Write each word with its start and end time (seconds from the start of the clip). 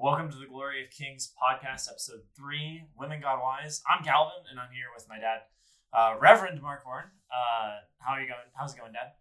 Welcome 0.00 0.32
to 0.32 0.40
the 0.40 0.48
Glory 0.48 0.80
of 0.80 0.88
Kings 0.88 1.28
podcast, 1.36 1.84
episode 1.84 2.24
three, 2.32 2.88
Women 2.96 3.20
Gone 3.20 3.36
Wise. 3.44 3.84
I'm 3.84 4.00
Calvin, 4.00 4.48
and 4.48 4.56
I'm 4.56 4.72
here 4.72 4.88
with 4.96 5.04
my 5.12 5.20
dad, 5.20 5.44
uh, 5.92 6.16
Reverend 6.16 6.64
Mark 6.64 6.80
Horne. 6.88 7.12
Uh, 7.28 7.84
how 8.00 8.16
are 8.16 8.20
you 8.24 8.28
going? 8.32 8.48
How's 8.56 8.72
it 8.72 8.80
going, 8.80 8.96
Dad? 8.96 9.12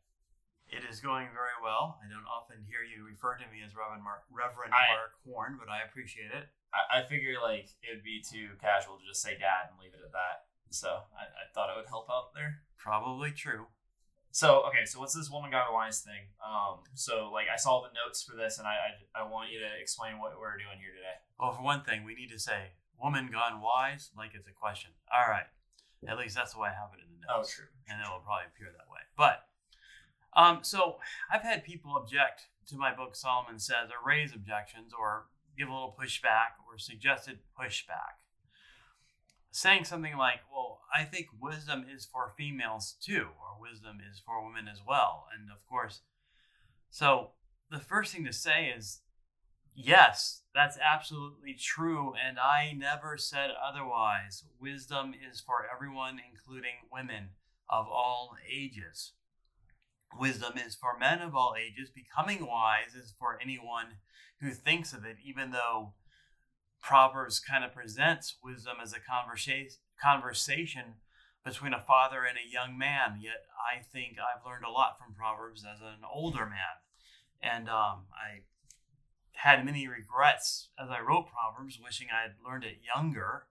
It 0.72 0.88
is 0.88 1.04
going 1.04 1.28
very 1.36 1.58
well. 1.60 2.00
I 2.00 2.08
don't 2.08 2.24
often 2.32 2.64
hear 2.64 2.80
you 2.88 3.04
refer 3.04 3.36
to 3.36 3.44
me 3.52 3.60
as 3.60 3.76
Reverend 3.76 4.08
Mark, 4.08 4.24
Reverend 4.32 4.72
I- 4.72 4.96
Mark 4.96 5.20
Horne, 5.28 5.60
but 5.60 5.68
I 5.68 5.84
appreciate 5.84 6.32
it. 6.32 6.48
I, 6.72 7.04
I 7.04 7.10
figure 7.12 7.36
like 7.44 7.68
it 7.84 8.00
would 8.00 8.08
be 8.08 8.24
too 8.24 8.56
casual 8.64 8.96
to 8.96 9.04
just 9.04 9.20
say 9.20 9.36
Dad 9.36 9.76
and 9.76 9.78
leave 9.84 9.92
it 9.92 10.06
at 10.06 10.16
that. 10.16 10.48
So 10.72 11.12
I, 11.12 11.28
I 11.28 11.44
thought 11.52 11.74
it 11.74 11.76
would 11.76 11.92
help 11.92 12.08
out 12.08 12.32
there. 12.32 12.64
Probably 12.80 13.36
true. 13.36 13.68
So 14.32 14.64
okay, 14.70 14.86
so 14.86 15.00
what's 15.00 15.16
this 15.16 15.30
woman 15.30 15.52
gone 15.52 15.74
wise 15.74 16.02
thing? 16.02 16.30
Um, 16.46 16.80
so 16.94 17.30
like 17.34 17.48
I 17.52 17.56
saw 17.58 17.82
the 17.82 17.90
notes 17.94 18.22
for 18.24 18.36
this, 18.36 18.60
and 18.60 18.68
I, 18.68 18.78
I 19.18 19.22
I 19.22 19.28
want 19.30 19.52
you 19.52 19.60
to 19.60 19.70
explain 19.82 20.20
what 20.20 20.38
we're 20.40 20.58
doing 20.58 20.78
here 20.80 20.94
today. 20.94 21.18
Well, 21.40 21.52
for 21.54 21.64
one 21.64 21.82
thing, 21.84 22.04
we 22.06 22.14
need 22.16 22.30
to 22.30 22.40
say 22.40 22.72
"woman 23.02 23.30
gone 23.32 23.62
wise" 23.62 24.12
like 24.16 24.32
it's 24.36 24.48
a 24.48 24.52
question. 24.54 24.92
All 25.12 25.30
right. 25.30 25.48
At 26.08 26.18
least 26.18 26.36
that's 26.36 26.54
the 26.54 26.60
way 26.60 26.70
I 26.70 26.80
have 26.80 26.92
it 26.96 27.04
in 27.04 27.12
the 27.20 27.28
Oh, 27.28 27.38
notes. 27.40 27.54
true. 27.54 27.66
and 27.90 28.00
it 28.00 28.08
will 28.08 28.22
probably 28.24 28.46
appear 28.56 28.72
that 28.72 28.88
way. 28.90 29.02
But 29.18 29.44
um, 30.34 30.60
so 30.64 31.00
I've 31.34 31.42
had 31.42 31.64
people 31.66 31.98
object 31.98 32.48
to 32.68 32.78
my 32.78 32.94
book 32.96 33.16
Solomon 33.18 33.60
Says, 33.60 33.90
or 33.90 34.08
raise 34.08 34.32
objections, 34.34 34.94
or 34.98 35.26
give 35.58 35.68
a 35.68 35.74
little 35.74 35.94
pushback, 36.00 36.56
or 36.70 36.78
suggested 36.78 37.40
pushback, 37.60 38.19
saying 39.52 39.86
something 39.86 40.18
like, 40.18 40.42
"Well, 40.52 40.82
I 40.94 41.06
think 41.06 41.28
wisdom 41.40 41.86
is 41.90 42.06
for 42.06 42.30
females 42.30 42.94
too, 42.94 43.30
or 43.40 43.60
wisdom 43.60 44.00
is 44.02 44.20
for 44.20 44.44
women 44.44 44.68
as 44.68 44.82
well." 44.86 45.28
And 45.34 45.52
of 45.52 45.66
course, 45.66 46.02
so 46.90 47.34
the 47.70 47.80
first 47.80 48.14
thing 48.14 48.26
to 48.26 48.34
say 48.34 48.70
is, 48.70 49.02
yes, 49.74 50.44
that's 50.54 50.78
absolutely 50.78 51.54
true, 51.54 52.14
and 52.16 52.40
I 52.40 52.74
never 52.74 53.18
said 53.18 53.52
otherwise. 53.52 54.44
Wisdom 54.60 55.14
is 55.14 55.40
for 55.40 55.66
everyone, 55.72 56.20
including 56.20 56.88
women 56.92 57.36
of 57.70 57.88
all 57.88 58.36
ages. 58.48 59.14
Wisdom 60.18 60.58
is 60.58 60.76
for 60.76 60.98
men 60.98 61.22
of 61.22 61.36
all 61.36 61.56
ages. 61.58 61.92
Becoming 61.92 62.46
wise 62.46 62.96
is 62.96 63.14
for 63.18 63.40
anyone 63.40 64.00
who 64.40 64.52
thinks 64.52 64.92
of 64.92 65.06
it, 65.06 65.18
even 65.24 65.52
though 65.52 65.94
Proverbs 66.82 67.40
kind 67.40 67.64
of 67.64 67.74
presents 67.74 68.38
wisdom 68.44 68.78
as 68.82 68.94
a 68.94 69.00
conversation 69.00 69.80
conversation 70.02 70.96
between 71.44 71.74
a 71.74 71.80
father 71.80 72.24
and 72.24 72.38
a 72.38 72.52
young 72.52 72.78
man. 72.78 73.20
Yet 73.22 73.46
I 73.60 73.84
think 73.84 74.18
I've 74.18 74.46
learned 74.46 74.66
a 74.66 74.72
lot 74.72 74.98
from 74.98 75.14
Proverbs 75.14 75.66
as 75.66 75.82
an 75.82 76.02
older 76.10 76.46
man, 76.46 76.80
and 77.42 77.70
um, 77.70 78.08
I 78.14 78.44
had 79.34 79.66
many 79.66 79.88
regrets 79.88 80.70
as 80.78 80.90
I 80.90 81.00
wrote 81.00 81.28
Proverbs, 81.32 81.80
wishing 81.82 82.08
I 82.12 82.24
had 82.24 82.36
learned 82.46 82.66
it 82.66 82.82
younger, 82.84 83.48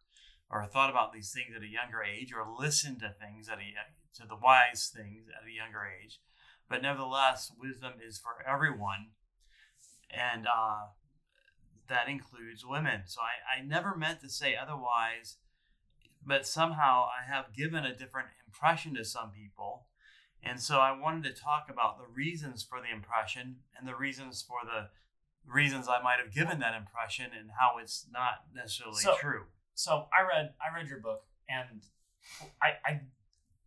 or 0.50 0.64
thought 0.66 0.90
about 0.90 1.12
these 1.12 1.32
things 1.32 1.56
at 1.56 1.62
a 1.62 1.68
younger 1.68 2.02
age, 2.02 2.32
or 2.32 2.46
listened 2.58 3.00
to 3.00 3.14
things 3.18 3.48
at 3.48 3.58
a 3.58 3.72
to 4.20 4.26
the 4.26 4.36
wise 4.36 4.90
things 4.94 5.26
at 5.28 5.48
a 5.48 5.52
younger 5.52 5.84
age. 5.84 6.20
But 6.68 6.82
nevertheless, 6.82 7.52
wisdom 7.58 7.94
is 8.06 8.18
for 8.18 8.46
everyone, 8.46 9.12
and 10.10 10.46
uh, 10.46 10.92
that 11.89 12.08
includes 12.08 12.64
women. 12.64 13.03
So 13.06 13.20
I, 13.20 13.61
I 13.61 13.64
never 13.64 13.97
meant 13.97 14.20
to 14.20 14.28
say 14.28 14.55
otherwise, 14.56 15.36
but 16.25 16.47
somehow 16.47 17.06
I 17.06 17.31
have 17.33 17.55
given 17.55 17.84
a 17.84 17.97
different 17.97 18.28
impression 18.47 18.94
to 18.94 19.05
some 19.05 19.31
people. 19.31 19.86
And 20.42 20.61
so 20.61 20.78
I 20.78 20.92
wanted 20.97 21.25
to 21.25 21.41
talk 21.41 21.69
about 21.70 21.98
the 21.98 22.06
reasons 22.06 22.62
for 22.62 22.81
the 22.81 22.94
impression 22.94 23.56
and 23.78 23.89
the 23.89 23.94
reasons 23.97 24.42
for 24.47 24.59
the 24.64 24.89
reasons 25.50 25.89
I 25.89 26.00
might 26.03 26.19
have 26.22 26.33
given 26.33 26.61
that 26.61 26.75
impression 26.75 27.27
and 27.39 27.50
how 27.59 27.78
it's 27.78 28.06
not 28.12 28.44
necessarily 28.55 29.03
So- 29.03 29.16
true. 29.16 29.47
So 29.75 30.09
I 30.12 30.22
read 30.27 30.55
I 30.61 30.75
read 30.77 30.89
your 30.89 30.98
book, 30.98 31.22
and 31.48 31.83
I 32.61 32.70
I, 32.84 33.00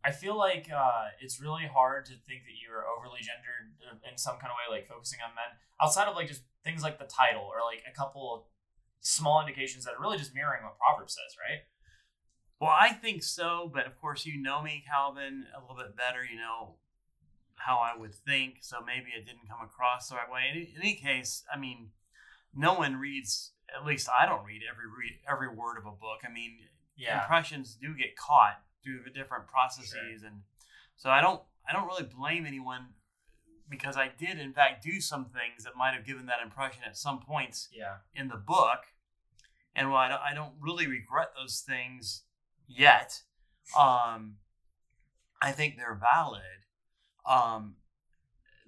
I 0.03 0.11
feel 0.11 0.37
like 0.37 0.69
uh, 0.73 1.13
it's 1.21 1.39
really 1.39 1.67
hard 1.67 2.05
to 2.05 2.13
think 2.13 2.41
that 2.49 2.57
you're 2.61 2.83
overly 2.87 3.19
gendered 3.21 3.77
in 4.09 4.17
some 4.17 4.37
kind 4.37 4.49
of 4.51 4.57
way, 4.57 4.75
like 4.75 4.87
focusing 4.87 5.19
on 5.23 5.35
men 5.35 5.57
outside 5.81 6.07
of 6.07 6.15
like 6.15 6.27
just 6.27 6.41
things 6.63 6.81
like 6.83 6.97
the 6.99 7.05
title 7.05 7.43
or 7.43 7.61
like 7.65 7.83
a 7.91 7.95
couple 7.95 8.33
of 8.33 8.41
small 9.01 9.41
indications 9.41 9.85
that 9.85 9.93
are 9.93 10.01
really 10.01 10.17
just 10.17 10.33
mirroring 10.33 10.63
what 10.63 10.77
Proverbs 10.77 11.13
says, 11.13 11.37
right? 11.37 11.61
Well, 12.59 12.73
I 12.77 12.93
think 12.93 13.23
so, 13.23 13.69
but 13.73 13.87
of 13.87 13.99
course, 13.99 14.25
you 14.25 14.39
know 14.41 14.61
me, 14.61 14.83
Calvin, 14.87 15.45
a 15.57 15.61
little 15.61 15.75
bit 15.75 15.95
better. 15.97 16.23
You 16.23 16.37
know 16.37 16.75
how 17.55 17.77
I 17.77 17.97
would 17.97 18.13
think, 18.13 18.57
so 18.61 18.77
maybe 18.85 19.09
it 19.17 19.25
didn't 19.25 19.49
come 19.49 19.61
across 19.63 20.09
the 20.09 20.15
right 20.15 20.31
way. 20.31 20.49
In, 20.51 20.57
in 20.61 20.81
any 20.81 20.95
case, 20.95 21.43
I 21.53 21.57
mean, 21.57 21.89
no 22.55 22.73
one 22.73 22.95
reads. 22.97 23.51
At 23.75 23.85
least 23.85 24.09
I 24.09 24.25
don't 24.25 24.43
read 24.45 24.61
every 24.69 24.85
read 24.85 25.19
every 25.29 25.47
word 25.47 25.77
of 25.77 25.85
a 25.85 25.91
book. 25.91 26.21
I 26.27 26.31
mean, 26.31 26.57
Yeah. 26.95 27.21
impressions 27.21 27.77
do 27.81 27.95
get 27.95 28.15
caught 28.15 28.61
through 28.83 29.01
the 29.03 29.09
different 29.11 29.47
processes, 29.47 30.23
and 30.25 30.41
so 30.95 31.09
I 31.09 31.21
don't. 31.21 31.41
I 31.69 31.73
don't 31.73 31.85
really 31.87 32.03
blame 32.03 32.45
anyone 32.45 32.87
because 33.69 33.95
I 33.95 34.09
did, 34.17 34.39
in 34.39 34.51
fact, 34.51 34.83
do 34.83 34.99
some 34.99 35.25
things 35.25 35.63
that 35.63 35.77
might 35.77 35.93
have 35.93 36.05
given 36.05 36.25
that 36.25 36.41
impression 36.43 36.81
at 36.85 36.97
some 36.97 37.19
points 37.19 37.69
Yeah. 37.71 37.97
in 38.13 38.27
the 38.27 38.35
book. 38.35 38.79
And 39.75 39.89
while 39.91 39.99
I 40.01 40.09
don't, 40.09 40.21
I 40.21 40.33
don't 40.33 40.55
really 40.59 40.87
regret 40.87 41.29
those 41.35 41.61
things 41.61 42.23
yet, 42.67 43.21
um, 43.77 44.37
I 45.41 45.51
think 45.53 45.77
they're 45.77 45.95
valid. 45.95 46.65
Um, 47.25 47.75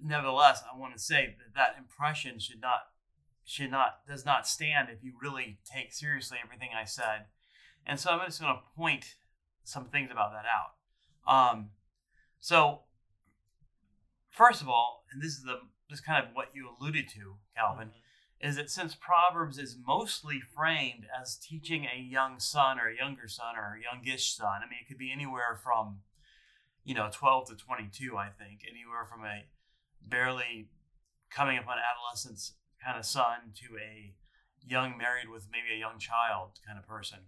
nevertheless, 0.02 0.62
I 0.72 0.76
want 0.78 0.94
to 0.96 1.02
say 1.02 1.34
that 1.38 1.54
that 1.54 1.76
impression 1.78 2.38
should 2.38 2.60
not 2.60 2.80
should 3.44 3.70
not 3.70 4.06
does 4.08 4.24
not 4.24 4.46
stand 4.46 4.88
if 4.88 5.02
you 5.04 5.12
really 5.20 5.58
take 5.70 5.92
seriously 5.92 6.38
everything 6.42 6.70
I 6.74 6.84
said. 6.84 7.26
And 7.84 8.00
so 8.00 8.10
I'm 8.12 8.24
just 8.26 8.40
going 8.40 8.54
to 8.54 8.62
point 8.74 9.16
some 9.64 9.86
things 9.86 10.10
about 10.10 10.32
that 10.32 10.44
out. 10.46 10.72
Um, 11.32 11.70
so 12.40 12.80
first 14.30 14.62
of 14.62 14.68
all, 14.68 15.04
and 15.12 15.22
this 15.22 15.32
is 15.32 15.42
the 15.42 15.60
this 15.90 15.98
is 15.98 16.04
kind 16.04 16.24
of 16.24 16.34
what 16.34 16.48
you 16.54 16.70
alluded 16.80 17.08
to, 17.10 17.36
Calvin 17.56 17.90
is 18.44 18.56
that 18.56 18.70
since 18.70 18.94
Proverbs 18.94 19.58
is 19.58 19.76
mostly 19.86 20.38
framed 20.38 21.06
as 21.18 21.36
teaching 21.36 21.86
a 21.86 21.98
young 21.98 22.38
son 22.38 22.78
or 22.78 22.88
a 22.88 22.96
younger 22.96 23.26
son 23.26 23.56
or 23.56 23.78
a 23.78 23.82
youngish 23.82 24.36
son, 24.36 24.60
I 24.62 24.68
mean, 24.68 24.80
it 24.82 24.86
could 24.86 24.98
be 24.98 25.10
anywhere 25.10 25.58
from, 25.62 26.00
you 26.84 26.94
know, 26.94 27.08
12 27.10 27.48
to 27.48 27.56
22, 27.56 28.18
I 28.18 28.28
think, 28.28 28.60
anywhere 28.68 29.06
from 29.10 29.24
a 29.24 29.44
barely 30.06 30.68
coming 31.30 31.56
upon 31.56 31.76
adolescence 31.78 32.52
kind 32.84 32.98
of 32.98 33.06
son 33.06 33.54
to 33.54 33.78
a 33.78 34.14
young 34.66 34.98
married 34.98 35.30
with 35.30 35.46
maybe 35.50 35.74
a 35.74 35.78
young 35.78 35.98
child 35.98 36.58
kind 36.66 36.78
of 36.78 36.86
person. 36.86 37.20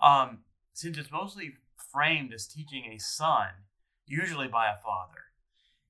Um, 0.00 0.44
since 0.72 0.96
it's 0.96 1.12
mostly 1.12 1.56
framed 1.94 2.34
as 2.34 2.46
teaching 2.46 2.84
a 2.86 2.98
son, 2.98 3.48
usually 4.06 4.48
by 4.48 4.66
a 4.66 4.82
father, 4.82 5.30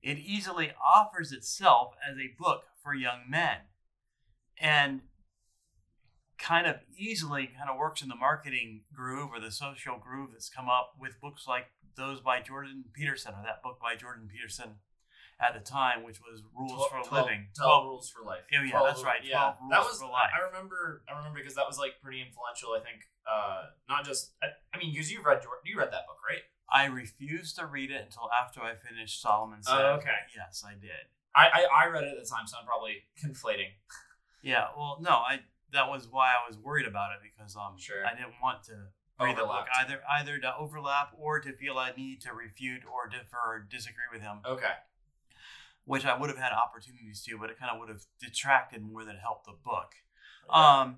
it 0.01 0.19
easily 0.19 0.71
offers 0.83 1.31
itself 1.31 1.93
as 2.07 2.17
a 2.17 2.35
book 2.39 2.63
for 2.81 2.93
young 2.93 3.21
men 3.27 3.57
and 4.59 5.01
kind 6.37 6.67
of 6.67 6.75
easily 6.95 7.49
kind 7.57 7.69
of 7.69 7.77
works 7.77 8.01
in 8.01 8.09
the 8.09 8.15
marketing 8.15 8.81
groove 8.93 9.31
or 9.33 9.39
the 9.39 9.51
social 9.51 9.97
groove 9.97 10.29
that's 10.31 10.49
come 10.49 10.69
up 10.69 10.91
with 10.99 11.19
books 11.19 11.45
like 11.47 11.65
those 11.97 12.19
by 12.19 12.39
Jordan 12.39 12.83
Peterson 12.93 13.33
or 13.33 13.43
that 13.43 13.63
book 13.63 13.79
by 13.81 13.95
Jordan 13.95 14.29
Peterson 14.31 14.75
at 15.39 15.53
the 15.53 15.59
time, 15.59 16.03
which 16.03 16.19
was 16.21 16.41
Rules 16.57 16.87
for 16.89 16.97
a 16.97 17.13
Living. 17.13 17.47
12 17.57 17.85
rules 17.85 18.09
for 18.09 18.23
life. 18.23 18.41
Oh, 18.55 18.63
yeah, 18.63 18.81
that's 18.83 19.03
right, 19.03 19.19
Yeah, 19.23 19.53
12 19.59 19.69
that 19.69 19.75
rules 19.77 19.87
was. 19.91 19.99
for 20.01 20.09
life. 20.09 20.31
I 20.35 20.45
remember. 20.47 21.03
I 21.11 21.17
remember 21.17 21.39
because 21.39 21.55
that 21.55 21.67
was 21.67 21.77
like 21.77 21.99
pretty 22.01 22.21
influential. 22.21 22.71
I 22.71 22.79
think. 22.79 23.03
Uh, 23.27 23.65
not 23.89 24.05
just. 24.05 24.31
I, 24.41 24.47
I 24.73 24.77
mean, 24.79 24.93
because 24.93 25.11
you 25.11 25.21
read 25.23 25.41
you 25.65 25.77
read 25.77 25.91
that 25.91 26.07
book, 26.07 26.17
right? 26.27 26.43
I 26.71 26.85
refused 26.85 27.57
to 27.57 27.65
read 27.65 27.91
it 27.91 28.01
until 28.03 28.29
after 28.31 28.61
I 28.61 28.73
finished 28.75 29.21
Solomon 29.21 29.61
Says. 29.61 29.73
Oh, 29.75 29.99
okay. 29.99 30.17
Yes, 30.35 30.63
I 30.65 30.73
did. 30.73 31.05
I, 31.35 31.47
I 31.67 31.83
I 31.83 31.87
read 31.87 32.03
it 32.05 32.15
at 32.17 32.23
the 32.23 32.29
time, 32.29 32.47
so 32.47 32.57
I'm 32.59 32.65
probably 32.65 33.03
conflating. 33.23 33.75
Yeah, 34.41 34.67
well, 34.77 34.97
no, 35.01 35.09
I 35.11 35.41
that 35.73 35.89
was 35.89 36.07
why 36.09 36.31
I 36.31 36.47
was 36.47 36.57
worried 36.57 36.87
about 36.87 37.11
it 37.11 37.19
because 37.21 37.55
um 37.55 37.75
Sure. 37.77 38.05
I 38.05 38.11
didn't 38.15 38.39
want 38.41 38.63
to 38.65 38.87
read 39.19 39.35
the 39.37 39.43
book 39.43 39.67
either 39.81 40.01
either 40.19 40.37
to 40.39 40.55
overlap 40.57 41.11
or 41.17 41.39
to 41.39 41.51
feel 41.53 41.77
I 41.77 41.91
need 41.97 42.21
to 42.21 42.33
refute 42.33 42.83
or 42.85 43.09
differ 43.09 43.37
or 43.45 43.59
disagree 43.69 44.07
with 44.11 44.21
him. 44.21 44.39
Okay. 44.47 44.71
Which 45.85 46.05
I 46.05 46.17
would 46.17 46.29
have 46.29 46.39
had 46.39 46.51
opportunities 46.51 47.23
to, 47.23 47.37
but 47.37 47.49
it 47.49 47.59
kind 47.59 47.71
of 47.71 47.79
would 47.79 47.89
have 47.89 48.01
detracted 48.19 48.83
more 48.83 49.05
than 49.05 49.17
helped 49.17 49.45
the 49.45 49.53
book. 49.63 49.93
Um, 50.49 50.97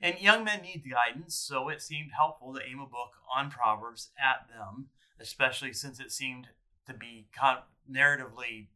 and 0.00 0.18
young 0.20 0.44
men 0.44 0.62
need 0.62 0.84
guidance, 0.90 1.34
so 1.34 1.68
it 1.68 1.80
seemed 1.80 2.10
helpful 2.16 2.54
to 2.54 2.60
aim 2.62 2.80
a 2.80 2.86
book 2.86 3.12
on 3.34 3.50
Proverbs 3.50 4.10
at 4.18 4.48
them, 4.48 4.88
especially 5.20 5.72
since 5.72 6.00
it 6.00 6.12
seemed 6.12 6.48
to 6.86 6.94
be 6.94 7.28
con- 7.34 7.62
narratively 7.90 8.68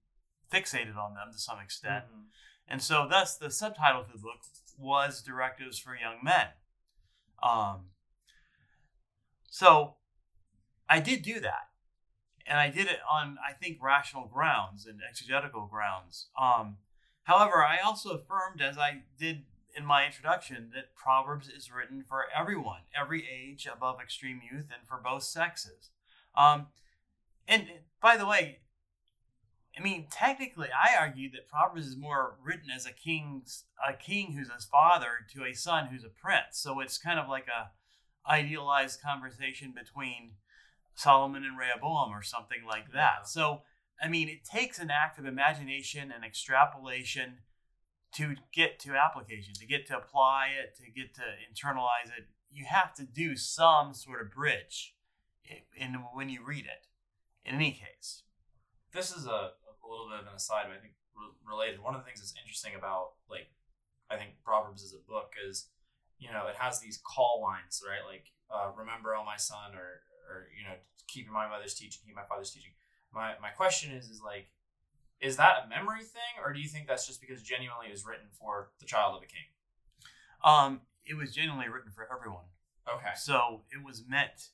fixated 0.52 0.96
on 0.96 1.14
them 1.14 1.32
to 1.32 1.38
some 1.38 1.58
extent. 1.58 2.04
Mhm. 2.06 2.26
And 2.66 2.82
so, 2.82 3.06
thus, 3.08 3.36
the 3.36 3.50
subtitle 3.50 4.04
to 4.04 4.12
the 4.12 4.18
book 4.18 4.40
was 4.78 5.22
Directives 5.22 5.78
for 5.78 5.96
Young 5.96 6.22
Men. 6.22 6.48
Um, 7.42 7.90
so, 9.50 9.96
I 10.88 11.00
did 11.00 11.22
do 11.22 11.40
that. 11.40 11.69
And 12.46 12.58
I 12.58 12.70
did 12.70 12.86
it 12.86 12.98
on, 13.10 13.36
I 13.46 13.52
think, 13.52 13.78
rational 13.80 14.26
grounds 14.26 14.86
and 14.86 15.00
exegetical 15.08 15.66
grounds. 15.66 16.28
Um, 16.40 16.78
however, 17.24 17.64
I 17.64 17.78
also 17.78 18.10
affirmed, 18.10 18.60
as 18.60 18.78
I 18.78 19.02
did 19.18 19.44
in 19.76 19.84
my 19.84 20.06
introduction 20.06 20.70
that 20.74 20.94
Proverbs 20.94 21.48
is 21.48 21.70
written 21.70 22.04
for 22.08 22.24
everyone, 22.36 22.80
every 22.98 23.26
age 23.28 23.68
above 23.72 24.00
extreme 24.02 24.40
youth, 24.42 24.66
and 24.76 24.86
for 24.86 25.00
both 25.02 25.22
sexes. 25.22 25.90
Um, 26.34 26.68
and 27.46 27.66
by 28.00 28.16
the 28.16 28.26
way, 28.26 28.58
I 29.78 29.82
mean 29.82 30.06
technically, 30.10 30.68
I 30.68 31.00
argue 31.00 31.30
that 31.32 31.48
Proverbs 31.48 31.86
is 31.86 31.96
more 31.96 32.36
written 32.42 32.70
as 32.74 32.86
a 32.86 32.92
king's 32.92 33.64
a 33.86 33.92
king 33.92 34.32
who's 34.32 34.50
his 34.52 34.64
father 34.64 35.26
to 35.34 35.44
a 35.44 35.54
son 35.54 35.86
who's 35.86 36.04
a 36.04 36.08
prince. 36.08 36.58
So 36.58 36.80
it's 36.80 36.98
kind 36.98 37.18
of 37.18 37.28
like 37.28 37.46
a 37.46 37.70
idealized 38.30 39.00
conversation 39.00 39.72
between 39.72 40.32
Solomon 40.94 41.44
and 41.44 41.58
Rehoboam 41.58 42.10
or 42.12 42.22
something 42.22 42.60
like 42.66 42.92
that. 42.92 43.20
Yeah. 43.20 43.24
So 43.24 43.62
I 44.02 44.08
mean, 44.08 44.28
it 44.28 44.44
takes 44.44 44.78
an 44.78 44.90
act 44.90 45.18
of 45.18 45.26
imagination 45.26 46.10
and 46.14 46.24
extrapolation 46.24 47.38
to 48.14 48.36
get 48.52 48.78
to 48.80 48.96
application, 48.96 49.54
to 49.54 49.66
get 49.66 49.86
to 49.86 49.96
apply 49.96 50.48
it, 50.58 50.76
to 50.76 50.90
get 50.90 51.14
to 51.14 51.20
internalize 51.20 52.08
it. 52.08 52.26
You 52.50 52.64
have 52.64 52.94
to 52.94 53.04
do 53.04 53.36
some 53.36 53.94
sort 53.94 54.20
of 54.20 54.32
bridge 54.32 54.94
in 55.76 55.94
when 56.14 56.28
you 56.28 56.44
read 56.44 56.64
it. 56.64 56.86
In 57.44 57.54
any 57.54 57.72
case, 57.72 58.22
this 58.92 59.14
is 59.14 59.26
a, 59.26 59.30
a 59.30 59.86
little 59.88 60.08
bit 60.10 60.20
of 60.20 60.26
an 60.26 60.34
aside, 60.34 60.64
but 60.68 60.76
I 60.76 60.80
think 60.80 60.94
re- 61.16 61.36
related. 61.46 61.80
One 61.80 61.94
of 61.94 62.00
the 62.00 62.04
things 62.04 62.20
that's 62.20 62.34
interesting 62.40 62.72
about 62.76 63.12
like 63.30 63.48
I 64.10 64.16
think 64.16 64.42
Proverbs 64.44 64.82
as 64.82 64.92
a 64.92 65.08
book 65.08 65.32
is 65.48 65.68
you 66.18 66.32
know 66.32 66.46
it 66.48 66.56
has 66.56 66.80
these 66.80 66.98
call 66.98 67.40
lines, 67.42 67.82
right? 67.86 68.04
Like 68.06 68.32
uh, 68.50 68.72
remember, 68.76 69.14
oh 69.14 69.24
my 69.24 69.36
son, 69.36 69.74
or 69.74 70.02
or 70.30 70.46
you 70.56 70.62
know 70.62 70.76
keeping 71.08 71.32
my 71.32 71.48
mother's 71.48 71.74
teaching, 71.74 72.00
keep 72.06 72.14
my 72.14 72.22
father's 72.28 72.50
teaching. 72.50 72.70
My 73.12 73.34
my 73.42 73.50
question 73.50 73.90
is 73.92 74.08
is 74.08 74.22
like 74.24 74.46
is 75.20 75.36
that 75.36 75.64
a 75.64 75.68
memory 75.68 76.04
thing, 76.04 76.40
or 76.42 76.52
do 76.52 76.60
you 76.60 76.68
think 76.68 76.86
that's 76.86 77.06
just 77.06 77.20
because 77.20 77.42
genuinely 77.42 77.88
it 77.88 77.92
was 77.92 78.06
written 78.06 78.28
for 78.38 78.70
the 78.78 78.86
child 78.86 79.16
of 79.16 79.22
a 79.22 79.26
king? 79.26 79.50
um, 80.42 80.80
it 81.04 81.16
was 81.16 81.34
genuinely 81.34 81.68
written 81.68 81.90
for 81.90 82.08
everyone. 82.14 82.44
Okay. 82.88 83.12
So 83.16 83.62
it 83.70 83.84
was 83.84 84.04
meant 84.08 84.48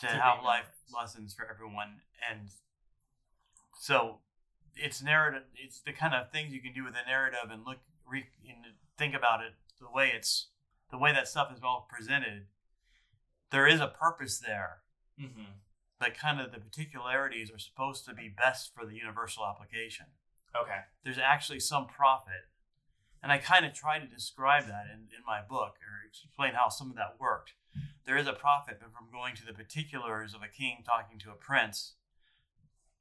to 0.00 0.06
To 0.06 0.12
have 0.12 0.42
life 0.44 0.70
lessons 0.94 1.34
for 1.34 1.46
everyone, 1.50 2.00
and 2.30 2.50
so 3.78 4.18
it's 4.74 5.02
narrative. 5.02 5.42
It's 5.54 5.80
the 5.80 5.92
kind 5.92 6.14
of 6.14 6.30
things 6.30 6.52
you 6.52 6.60
can 6.62 6.72
do 6.72 6.84
with 6.84 6.94
a 6.94 7.08
narrative 7.08 7.50
and 7.50 7.64
look, 7.64 7.78
re, 8.06 8.26
and 8.46 8.74
think 8.98 9.14
about 9.14 9.40
it 9.42 9.52
the 9.80 9.90
way 9.90 10.12
it's 10.14 10.48
the 10.90 10.98
way 10.98 11.12
that 11.12 11.28
stuff 11.28 11.52
is 11.54 11.62
all 11.62 11.88
presented. 11.90 12.46
There 13.56 13.66
is 13.66 13.80
a 13.80 13.86
purpose 13.86 14.38
there, 14.38 14.82
Mm-hmm. 15.18 15.52
but 15.98 16.14
kind 16.14 16.42
of 16.42 16.52
the 16.52 16.58
particularities 16.58 17.50
are 17.50 17.58
supposed 17.58 18.04
to 18.04 18.12
be 18.12 18.28
best 18.28 18.74
for 18.74 18.84
the 18.84 18.94
universal 18.94 19.46
application. 19.46 20.04
Okay. 20.54 20.80
There's 21.04 21.16
actually 21.16 21.60
some 21.60 21.86
profit. 21.86 22.52
And 23.22 23.32
I 23.32 23.38
kind 23.38 23.64
of 23.64 23.72
try 23.72 23.98
to 23.98 24.06
describe 24.06 24.66
that 24.66 24.84
in, 24.92 25.08
in 25.16 25.24
my 25.26 25.40
book 25.40 25.76
or 25.80 26.06
explain 26.06 26.52
how 26.52 26.68
some 26.68 26.90
of 26.90 26.96
that 26.96 27.16
worked. 27.18 27.54
There 28.04 28.18
is 28.18 28.26
a 28.26 28.34
profit 28.34 28.76
but 28.78 28.92
from 28.92 29.08
going 29.10 29.34
to 29.36 29.46
the 29.46 29.54
particulars 29.54 30.34
of 30.34 30.42
a 30.42 30.48
king 30.48 30.84
talking 30.84 31.18
to 31.20 31.30
a 31.30 31.34
prince 31.34 31.94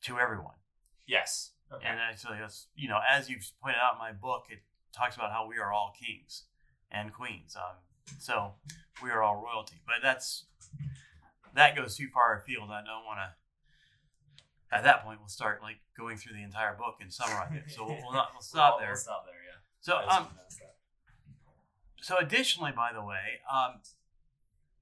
to 0.04 0.18
everyone. 0.20 0.60
Yes. 1.06 1.52
Okay. 1.70 1.86
And 1.86 2.00
actually, 2.00 2.38
that's, 2.40 2.68
you 2.78 2.88
know, 2.88 3.00
as 3.06 3.30
you've 3.30 3.52
pointed 3.62 3.80
out 3.84 3.96
in 3.96 4.00
my 4.00 4.14
book, 4.14 4.46
it 4.50 4.60
talks 4.96 5.18
about 5.18 5.34
how 5.34 5.46
we 5.46 5.58
are 5.58 5.74
all 5.74 5.94
kings 6.00 6.44
and 6.90 7.12
queens. 7.12 7.58
Um, 7.58 7.76
so 8.20 8.54
we 9.04 9.10
are 9.10 9.22
all 9.24 9.42
royalty. 9.44 9.76
But 9.86 9.96
that's, 10.02 10.46
that 11.56 11.76
goes 11.76 11.96
too 11.98 12.08
far 12.14 12.38
afield. 12.40 12.70
I 12.72 12.82
don't 12.84 13.06
want 13.06 13.20
to, 13.20 14.76
at 14.76 14.84
that 14.84 15.04
point, 15.06 15.20
we'll 15.20 15.30
start 15.30 15.62
like 15.62 15.78
going 15.98 16.18
through 16.18 16.34
the 16.36 16.44
entire 16.44 16.74
book 16.76 16.96
and 17.02 17.12
summarize 17.14 17.52
it. 17.54 17.64
So 17.72 17.86
we'll, 17.86 17.98
we'll 18.04 18.14
not, 18.14 18.30
we'll 18.34 18.42
stop 18.42 18.74
We'll- 18.78 18.80
there. 18.82 18.90
We'll 18.90 18.98
stop 18.98 19.26
there. 19.26 19.36
Yeah. 19.46 19.60
So, 19.82 19.98
um, 19.98 20.04
wanted 20.08 20.30
to 20.30 20.42
ask 20.48 20.60
that. 20.60 20.76
so 22.02 22.18
additionally, 22.18 22.72
by 22.76 22.92
the 22.92 23.04
way, 23.04 23.40
um, 23.52 23.82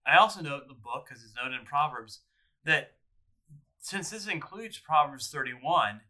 I 0.06 0.18
also 0.18 0.42
note 0.42 0.64
in 0.64 0.68
the 0.70 0.74
book, 0.74 1.06
because 1.08 1.24
it's 1.24 1.34
noted 1.36 1.60
in 1.60 1.66
Proverbs, 1.66 2.22
that 2.66 2.94
since 3.80 4.10
this 4.10 4.28
includes 4.28 4.78
Proverbs 4.80 5.30
31, 5.30 6.02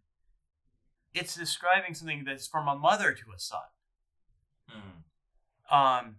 it's 1.13 1.35
describing 1.35 1.93
something 1.95 2.23
that's 2.25 2.47
from 2.47 2.67
a 2.67 2.75
mother 2.75 3.11
to 3.13 3.23
a 3.35 3.39
son. 3.39 3.59
Hmm. 4.69 5.75
Um, 5.75 6.15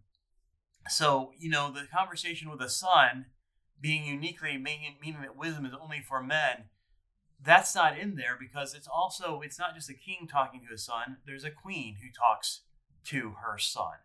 so, 0.88 1.32
you 1.38 1.50
know, 1.50 1.72
the 1.72 1.86
conversation 1.86 2.50
with 2.50 2.60
a 2.60 2.68
son 2.68 3.26
being 3.80 4.04
uniquely 4.04 4.56
meaning, 4.56 4.96
meaning 5.00 5.22
that 5.22 5.36
wisdom 5.36 5.66
is 5.66 5.72
only 5.80 6.00
for 6.00 6.22
men, 6.22 6.64
that's 7.42 7.74
not 7.74 7.98
in 7.98 8.16
there 8.16 8.36
because 8.38 8.74
it's 8.74 8.88
also, 8.88 9.40
it's 9.42 9.58
not 9.58 9.74
just 9.74 9.90
a 9.90 9.94
king 9.94 10.26
talking 10.30 10.60
to 10.60 10.72
his 10.72 10.84
son, 10.84 11.18
there's 11.26 11.44
a 11.44 11.50
queen 11.50 11.96
who 12.00 12.08
talks 12.10 12.62
to 13.04 13.34
her 13.44 13.58
son. 13.58 13.98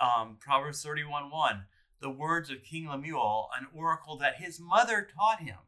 Um, 0.00 0.38
Proverbs 0.40 0.82
31 0.82 1.30
1, 1.30 1.64
the 2.00 2.10
words 2.10 2.50
of 2.50 2.64
King 2.64 2.88
Lemuel, 2.88 3.48
an 3.58 3.68
oracle 3.72 4.18
that 4.18 4.36
his 4.36 4.58
mother 4.60 5.06
taught 5.14 5.40
him. 5.40 5.58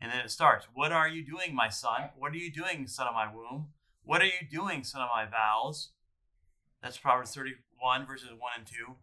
And 0.00 0.12
then 0.12 0.20
it 0.20 0.30
starts, 0.30 0.66
What 0.72 0.92
are 0.92 1.08
you 1.08 1.24
doing, 1.24 1.54
my 1.54 1.68
son? 1.68 2.10
What 2.16 2.32
are 2.32 2.36
you 2.36 2.52
doing, 2.52 2.86
son 2.86 3.08
of 3.08 3.14
my 3.14 3.32
womb? 3.32 3.68
What 4.04 4.22
are 4.22 4.26
you 4.26 4.46
doing, 4.48 4.84
son 4.84 5.02
of 5.02 5.08
my 5.14 5.26
vows? 5.26 5.90
That's 6.82 6.96
Proverbs 6.96 7.34
31, 7.34 8.06
verses 8.06 8.30
1 8.30 8.38
and 8.56 8.66
2. 8.66 8.94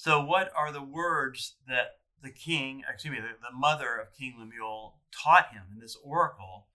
So, 0.00 0.24
what 0.24 0.52
are 0.54 0.70
the 0.70 0.80
words 0.80 1.56
that 1.66 1.96
the 2.22 2.30
king, 2.30 2.84
excuse 2.88 3.14
me, 3.14 3.18
the, 3.18 3.34
the 3.42 3.58
mother 3.58 3.96
of 3.96 4.16
King 4.16 4.36
Lemuel 4.38 4.94
taught 5.10 5.50
him 5.50 5.62
in 5.72 5.80
this 5.80 5.96
oracle? 6.04 6.68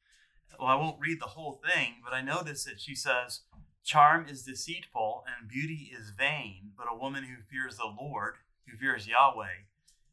Well, 0.59 0.67
I 0.67 0.75
won't 0.75 0.99
read 0.99 1.21
the 1.21 1.27
whole 1.27 1.61
thing, 1.65 2.01
but 2.03 2.11
I 2.11 2.19
notice 2.19 2.65
that 2.65 2.81
she 2.81 2.95
says, 2.95 3.43
Charm 3.81 4.25
is 4.27 4.43
deceitful 4.43 5.23
and 5.25 5.47
beauty 5.47 5.89
is 5.97 6.09
vain, 6.09 6.71
but 6.77 6.87
a 6.91 6.97
woman 6.97 7.23
who 7.23 7.41
fears 7.49 7.77
the 7.77 7.85
Lord, 7.85 8.33
who 8.67 8.75
fears 8.75 9.07
Yahweh, 9.07 9.63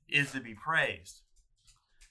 is 0.09 0.31
to 0.31 0.41
be 0.41 0.55
praised. 0.55 1.23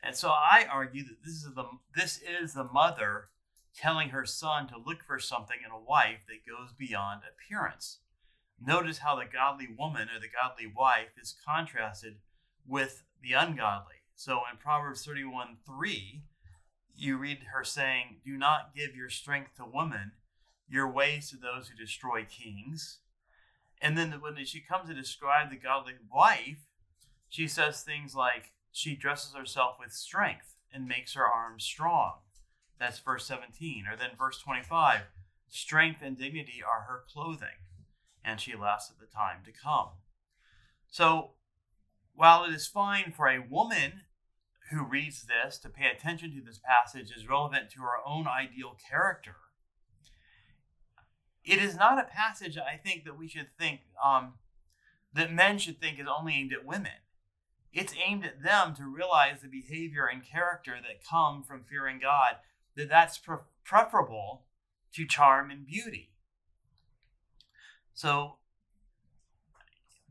And 0.03 0.17
so 0.17 0.27
I 0.27 0.65
argue 0.69 1.03
that 1.05 1.23
this 1.23 1.35
is 1.35 1.53
the 1.55 1.63
this 1.95 2.19
is 2.19 2.55
the 2.55 2.65
mother 2.65 3.29
telling 3.73 4.09
her 4.09 4.25
son 4.25 4.67
to 4.67 4.75
look 4.77 5.05
for 5.07 5.17
something 5.17 5.59
in 5.65 5.71
a 5.71 5.79
wife 5.79 6.25
that 6.27 6.45
goes 6.45 6.73
beyond 6.77 7.21
appearance. 7.23 7.99
Notice 8.65 8.99
how 8.99 9.15
the 9.15 9.25
godly 9.25 9.67
woman 9.77 10.09
or 10.15 10.19
the 10.19 10.27
godly 10.27 10.71
wife 10.73 11.17
is 11.21 11.35
contrasted 11.45 12.17
with 12.67 13.03
the 13.21 13.33
ungodly. 13.33 13.95
So 14.15 14.41
in 14.51 14.57
Proverbs 14.57 15.05
31 15.05 15.57
3, 15.65 16.23
you 16.95 17.17
read 17.17 17.39
her 17.53 17.63
saying, 17.63 18.17
Do 18.25 18.37
not 18.37 18.75
give 18.75 18.95
your 18.95 19.09
strength 19.09 19.55
to 19.55 19.65
women, 19.65 20.11
your 20.67 20.91
ways 20.91 21.29
to 21.29 21.37
those 21.37 21.69
who 21.69 21.77
destroy 21.77 22.25
kings. 22.25 22.99
And 23.81 23.97
then 23.97 24.11
when 24.19 24.43
she 24.45 24.59
comes 24.59 24.89
to 24.89 24.95
describe 24.95 25.49
the 25.49 25.55
godly 25.55 25.93
wife, 26.13 26.67
she 27.29 27.47
says 27.47 27.81
things 27.81 28.15
like, 28.15 28.51
She 28.71 28.95
dresses 28.95 29.33
herself 29.33 29.77
with 29.79 29.93
strength 29.93 30.55
and 30.73 30.87
makes 30.87 31.13
her 31.13 31.25
arms 31.25 31.63
strong. 31.63 32.15
That's 32.79 32.99
verse 32.99 33.25
17. 33.25 33.85
Or 33.91 33.95
then 33.95 34.11
verse 34.17 34.39
25 34.39 35.01
Strength 35.47 36.01
and 36.03 36.17
dignity 36.17 36.61
are 36.61 36.81
her 36.81 37.03
clothing, 37.11 37.57
and 38.29 38.39
she 38.39 38.55
laughs 38.55 38.91
at 38.91 38.99
the 38.99 39.11
time 39.11 39.39
to 39.45 39.51
come. 39.51 39.89
So, 40.87 41.31
while 42.13 42.43
it 42.43 42.53
is 42.53 42.67
fine 42.67 43.11
for 43.15 43.27
a 43.27 43.45
woman 43.49 44.01
who 44.71 44.83
reads 44.83 45.25
this 45.25 45.57
to 45.59 45.69
pay 45.69 45.87
attention 45.87 46.35
to 46.35 46.41
this 46.45 46.59
passage 46.63 47.11
as 47.15 47.27
relevant 47.27 47.71
to 47.71 47.81
her 47.81 47.97
own 48.05 48.27
ideal 48.27 48.77
character, 48.89 49.35
it 51.43 51.59
is 51.59 51.75
not 51.75 51.99
a 51.99 52.03
passage 52.03 52.57
I 52.57 52.77
think 52.77 53.05
that 53.05 53.17
we 53.17 53.27
should 53.27 53.47
think 53.57 53.81
um, 54.03 54.33
that 55.13 55.33
men 55.33 55.57
should 55.57 55.79
think 55.79 55.99
is 55.99 56.07
only 56.07 56.33
aimed 56.33 56.53
at 56.53 56.65
women. 56.65 56.91
It's 57.71 57.93
aimed 58.05 58.25
at 58.25 58.43
them 58.43 58.75
to 58.75 58.85
realize 58.85 59.41
the 59.41 59.47
behavior 59.47 60.05
and 60.05 60.23
character 60.23 60.75
that 60.75 61.07
come 61.07 61.43
from 61.43 61.63
fearing 61.63 61.99
God, 61.99 62.35
that 62.75 62.89
that's 62.89 63.17
pre- 63.17 63.37
preferable 63.63 64.45
to 64.93 65.05
charm 65.05 65.49
and 65.49 65.65
beauty. 65.65 66.11
So 67.93 68.37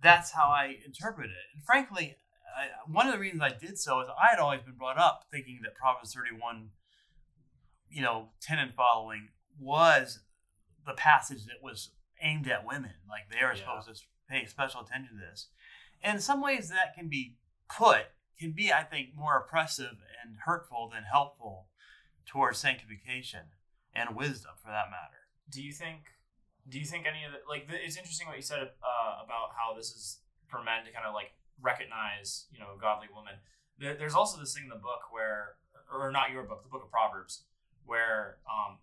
that's 0.03 0.33
how 0.33 0.45
I 0.45 0.77
interpret 0.85 1.31
it. 1.31 1.37
And 1.55 1.63
frankly, 1.65 2.17
I, 2.57 2.69
one 2.91 3.07
of 3.07 3.13
the 3.13 3.19
reasons 3.19 3.43
I 3.43 3.51
did 3.51 3.79
so 3.79 4.01
is 4.01 4.09
I 4.21 4.29
had 4.31 4.39
always 4.39 4.63
been 4.63 4.75
brought 4.75 4.99
up 4.99 5.27
thinking 5.31 5.61
that 5.65 5.75
Proverbs 5.75 6.15
31, 6.15 6.71
you 7.91 8.03
know, 8.03 8.31
10 8.41 8.59
and 8.59 8.75
following 8.75 9.29
was 9.59 10.21
the 10.87 10.95
passage 10.95 11.45
that 11.47 11.63
was 11.63 11.91
aimed 12.23 12.49
at 12.49 12.67
women. 12.67 12.95
Like 13.09 13.29
they 13.31 13.41
are 13.41 13.55
Yeah. 13.55 13.81
supposed 13.81 14.03
to 14.03 14.07
pay 14.29 14.47
special 14.47 14.81
attention 14.83 15.19
to 15.19 15.25
this. 15.31 15.49
And 16.03 16.17
in 16.17 16.21
some 16.23 16.41
ways, 16.41 16.69
that 16.69 16.95
can 16.95 17.09
be 17.09 17.37
put, 17.69 18.07
can 18.39 18.53
be, 18.53 18.73
I 18.73 18.85
think, 18.85 19.15
more 19.15 19.37
oppressive 19.37 19.97
and 20.23 20.39
hurtful 20.45 20.89
than 20.93 21.05
helpful 21.05 21.69
towards 22.25 22.59
sanctification 22.59 23.47
and 23.93 24.15
wisdom 24.15 24.53
for 24.63 24.69
that 24.69 24.91
matter. 24.91 25.15
do 25.51 25.63
you 25.63 25.73
think 25.73 26.05
do 26.69 26.79
you 26.79 26.85
think 26.85 27.07
any 27.07 27.25
of 27.25 27.33
the 27.33 27.41
like 27.49 27.69
the, 27.69 27.75
it's 27.75 27.97
interesting 27.97 28.27
what 28.27 28.37
you 28.37 28.43
said 28.43 28.61
uh, 28.83 29.25
about 29.25 29.57
how 29.57 29.75
this 29.77 29.91
is 29.91 30.21
for 30.49 30.63
men 30.63 30.85
to 30.85 30.93
kind 30.93 31.07
of 31.07 31.15
like 31.15 31.33
recognize 31.61 32.47
you 32.53 32.59
know 32.59 32.77
a 32.77 32.81
godly 32.81 33.09
woman. 33.15 33.35
There, 33.79 33.95
there's 33.95 34.15
also 34.15 34.39
this 34.39 34.55
thing 34.55 34.65
in 34.65 34.69
the 34.69 34.81
book 34.81 35.11
where 35.11 35.57
or 35.93 36.11
not 36.11 36.31
your 36.31 36.43
book 36.45 36.63
the 36.63 36.69
book 36.69 36.85
of 36.85 36.91
proverbs 36.91 37.45
where 37.87 38.39
um 38.45 38.79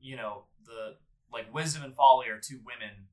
you 0.00 0.16
know 0.16 0.44
the 0.64 0.96
like 1.32 1.52
wisdom 1.52 1.84
and 1.84 1.94
folly 1.94 2.28
are 2.28 2.40
two 2.40 2.60
women 2.64 3.12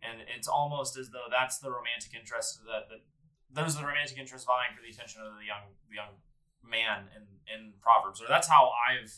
and 0.00 0.24
it's 0.34 0.48
almost 0.48 0.96
as 0.96 1.10
though 1.10 1.28
that's 1.30 1.58
the 1.58 1.68
romantic 1.68 2.16
interest 2.16 2.60
that, 2.64 2.88
that 2.88 3.04
those 3.52 3.76
are 3.76 3.82
the 3.82 3.86
romantic 3.86 4.16
interests 4.16 4.46
vying 4.46 4.72
for 4.74 4.80
the 4.80 4.88
attention 4.88 5.20
of 5.20 5.36
the 5.36 5.44
young 5.44 5.76
the 5.90 5.96
young 5.96 6.16
man 6.64 7.10
in 7.14 7.26
in 7.52 7.72
Proverbs, 7.80 8.20
or 8.20 8.26
that's 8.28 8.48
how 8.48 8.70
I've 8.88 9.12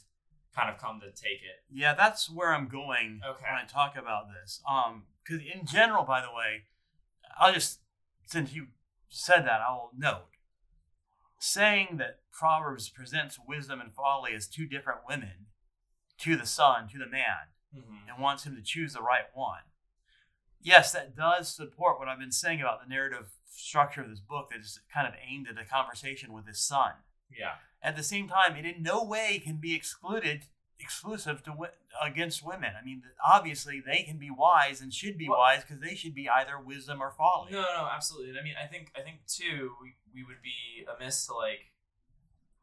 kind 0.55 0.71
of 0.73 0.81
come 0.81 1.01
to 1.01 1.11
take 1.11 1.43
it. 1.43 1.65
Yeah, 1.71 1.95
that's 1.95 2.31
where 2.31 2.53
I'm 2.55 2.69
going 2.69 3.21
Okay. 3.27 3.45
when 3.45 3.61
I 3.61 3.65
talk 3.67 3.97
about 3.97 4.27
this. 4.29 4.61
Um, 4.69 5.05
because 5.25 5.43
in 5.43 5.67
general, 5.67 6.05
by 6.05 6.21
the 6.21 6.29
way, 6.35 6.65
I'll 7.39 7.53
just 7.53 7.81
since 8.27 8.53
you 8.53 8.69
said 9.09 9.43
that, 9.47 9.61
I 9.61 9.73
will 9.73 9.91
note 9.97 10.27
saying 11.39 11.97
that 11.99 12.21
Proverbs 12.33 12.89
presents 12.89 13.39
wisdom 13.47 13.81
and 13.81 13.93
folly 13.93 14.33
as 14.35 14.47
two 14.47 14.67
different 14.67 15.01
women 15.09 15.47
to 16.19 16.37
the 16.37 16.47
son, 16.47 16.89
to 16.89 16.99
the 16.99 17.07
man, 17.09 17.49
Mm-hmm. 17.77 18.09
and 18.09 18.23
wants 18.23 18.45
him 18.45 18.55
to 18.55 18.63
choose 18.63 18.93
the 18.93 19.03
right 19.03 19.25
one. 19.35 19.63
Yes, 20.63 20.93
that 20.93 21.17
does 21.17 21.53
support 21.53 21.99
what 21.99 22.07
I've 22.07 22.21
been 22.21 22.31
saying 22.31 22.61
about 22.61 22.81
the 22.81 22.89
narrative 22.89 23.33
structure 23.51 24.01
of 24.03 24.09
this 24.11 24.21
book 24.21 24.51
that 24.53 24.61
is 24.61 24.79
kind 24.95 25.09
of 25.09 25.15
aimed 25.29 25.49
at 25.49 25.61
a 25.61 25.65
conversation 25.69 26.33
with 26.33 26.47
his 26.47 26.61
son. 26.61 26.93
Yeah. 27.37 27.55
At 27.85 27.95
the 27.97 28.03
same 28.03 28.29
time, 28.29 28.57
it 28.57 28.65
in 28.65 28.83
no 28.83 29.05
way 29.05 29.41
can 29.45 29.59
be 29.59 29.75
excluded 29.75 30.47
exclusive 30.81 31.43
to 31.45 31.55
against 32.03 32.45
women. 32.45 32.73
I 32.81 32.85
mean, 32.85 33.03
obviously 33.25 33.81
they 33.81 34.03
can 34.03 34.19
be 34.19 34.31
wise 34.31 34.81
and 34.81 34.93
should 34.93 35.17
be 35.17 35.29
Well- 35.29 35.39
wise 35.39 35.63
because 35.63 35.81
they 35.81 35.95
should 35.95 36.15
be 36.15 36.29
either 36.29 36.59
wisdom 36.59 37.01
or 37.01 37.13
folly. 37.13 37.53
No, 37.53 37.61
no, 37.63 37.89
absolutely. 37.93 38.31
And 38.31 38.39
I 38.39 38.43
mean, 38.43 38.57
I 38.61 38.67
think 38.67 38.91
I 38.97 39.03
think 39.03 39.27
too, 39.27 39.77
we, 39.81 39.95
we 40.13 40.25
would 40.25 40.43
be 40.43 40.85
amiss 40.97 41.27
to 41.27 41.35
like 41.35 41.71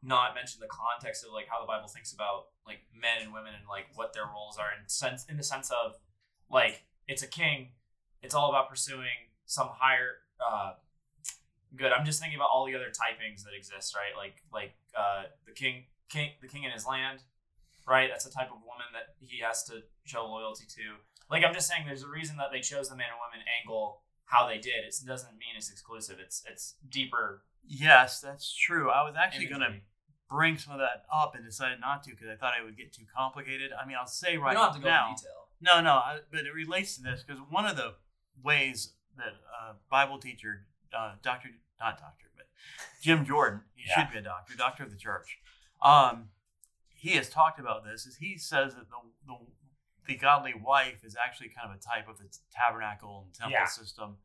not 0.02 0.34
mention 0.34 0.60
the 0.60 0.66
context 0.68 1.24
of 1.24 1.32
like 1.32 1.46
how 1.48 1.60
the 1.60 1.66
Bible 1.66 1.88
thinks 1.88 2.12
about 2.12 2.48
like 2.66 2.80
men 2.94 3.22
and 3.22 3.32
women 3.32 3.54
and 3.54 3.66
like 3.68 3.86
what 3.94 4.12
their 4.12 4.26
roles 4.26 4.58
are 4.58 4.68
in 4.78 4.88
sense 4.88 5.24
in 5.26 5.36
the 5.36 5.42
sense 5.44 5.70
of 5.70 5.94
like 6.50 6.84
it's 7.08 7.22
a 7.22 7.28
king, 7.28 7.70
it's 8.20 8.34
all 8.34 8.50
about 8.50 8.68
pursuing 8.68 9.30
some 9.46 9.68
higher 9.68 10.18
uh 10.44 10.72
good. 11.76 11.92
I'm 11.92 12.04
just 12.04 12.20
thinking 12.20 12.36
about 12.36 12.50
all 12.52 12.66
the 12.66 12.74
other 12.74 12.88
typings 12.88 13.44
that 13.44 13.54
exist, 13.56 13.94
right? 13.94 14.16
Like 14.16 14.42
like 14.52 14.74
uh 14.96 15.24
the 15.46 15.52
king 15.52 15.84
king 16.08 16.30
the 16.40 16.48
king 16.48 16.64
in 16.64 16.70
his 16.70 16.86
land, 16.86 17.20
right? 17.86 18.08
That's 18.10 18.26
a 18.26 18.30
type 18.30 18.48
of 18.48 18.58
woman 18.60 18.86
that 18.92 19.14
he 19.20 19.40
has 19.40 19.64
to 19.64 19.82
show 20.04 20.26
loyalty 20.26 20.64
to. 20.76 21.00
Like 21.30 21.44
I'm 21.44 21.54
just 21.54 21.68
saying, 21.68 21.84
there's 21.86 22.02
a 22.02 22.08
reason 22.08 22.36
that 22.36 22.52
they 22.52 22.60
chose 22.60 22.88
the 22.88 22.96
man 22.96 23.08
and 23.10 23.18
woman 23.18 23.44
angle 23.60 24.02
how 24.26 24.46
they 24.48 24.58
did. 24.58 24.84
It 24.84 24.94
doesn't 25.06 25.32
mean 25.32 25.54
it's 25.56 25.70
exclusive. 25.70 26.16
It's 26.20 26.42
it's 26.50 26.74
deeper. 26.88 27.44
Yes, 27.66 28.20
that's 28.20 28.52
true. 28.54 28.90
I 28.90 29.04
was 29.04 29.14
actually 29.16 29.46
going 29.46 29.60
to 29.60 29.74
bring 30.28 30.56
some 30.56 30.72
of 30.72 30.80
that 30.80 31.04
up 31.12 31.34
and 31.36 31.44
decided 31.44 31.78
not 31.80 32.02
to 32.04 32.10
because 32.10 32.28
I 32.28 32.36
thought 32.36 32.54
it 32.60 32.64
would 32.64 32.76
get 32.76 32.92
too 32.92 33.04
complicated. 33.14 33.70
I 33.72 33.86
mean, 33.86 33.96
I'll 34.00 34.06
say 34.06 34.36
right 34.36 34.50
we 34.50 34.54
don't 34.54 34.64
have 34.64 34.76
to 34.76 34.80
go 34.80 34.88
now. 34.88 35.10
into 35.10 35.22
detail. 35.22 35.42
No, 35.60 35.80
no, 35.80 35.92
I, 35.92 36.18
but 36.32 36.40
it 36.40 36.54
relates 36.54 36.96
to 36.96 37.02
this 37.02 37.22
because 37.22 37.40
one 37.50 37.66
of 37.66 37.76
the 37.76 37.94
ways 38.42 38.94
that 39.16 39.34
a 39.62 39.74
Bible 39.90 40.18
teacher, 40.18 40.66
uh, 40.96 41.14
Doctor, 41.22 41.48
not 41.80 41.98
doctor, 41.98 42.26
but 42.36 42.46
Jim 43.02 43.24
Jordan, 43.30 43.62
he 43.74 43.84
Yeah. 43.88 44.04
should 44.04 44.12
be 44.12 44.18
a 44.18 44.22
doctor, 44.22 44.54
doctor 44.56 44.82
of 44.84 44.90
the 44.90 44.96
church. 44.96 45.38
Um, 45.80 46.28
he 46.88 47.10
has 47.16 47.28
talked 47.28 47.58
about 47.58 47.84
this. 47.84 48.06
Is 48.06 48.16
he 48.16 48.38
says 48.38 48.74
that 48.74 48.88
the, 48.88 48.96
the 49.26 49.36
the 50.08 50.16
godly 50.16 50.52
wife 50.54 51.04
is 51.04 51.16
actually 51.16 51.48
kind 51.48 51.70
of 51.70 51.76
a 51.76 51.80
type 51.80 52.08
of 52.08 52.18
the 52.18 52.24
tabernacle 52.52 53.22
and 53.24 53.34
temple 53.34 53.52
Yeah. 53.52 53.66
system. 53.66 54.16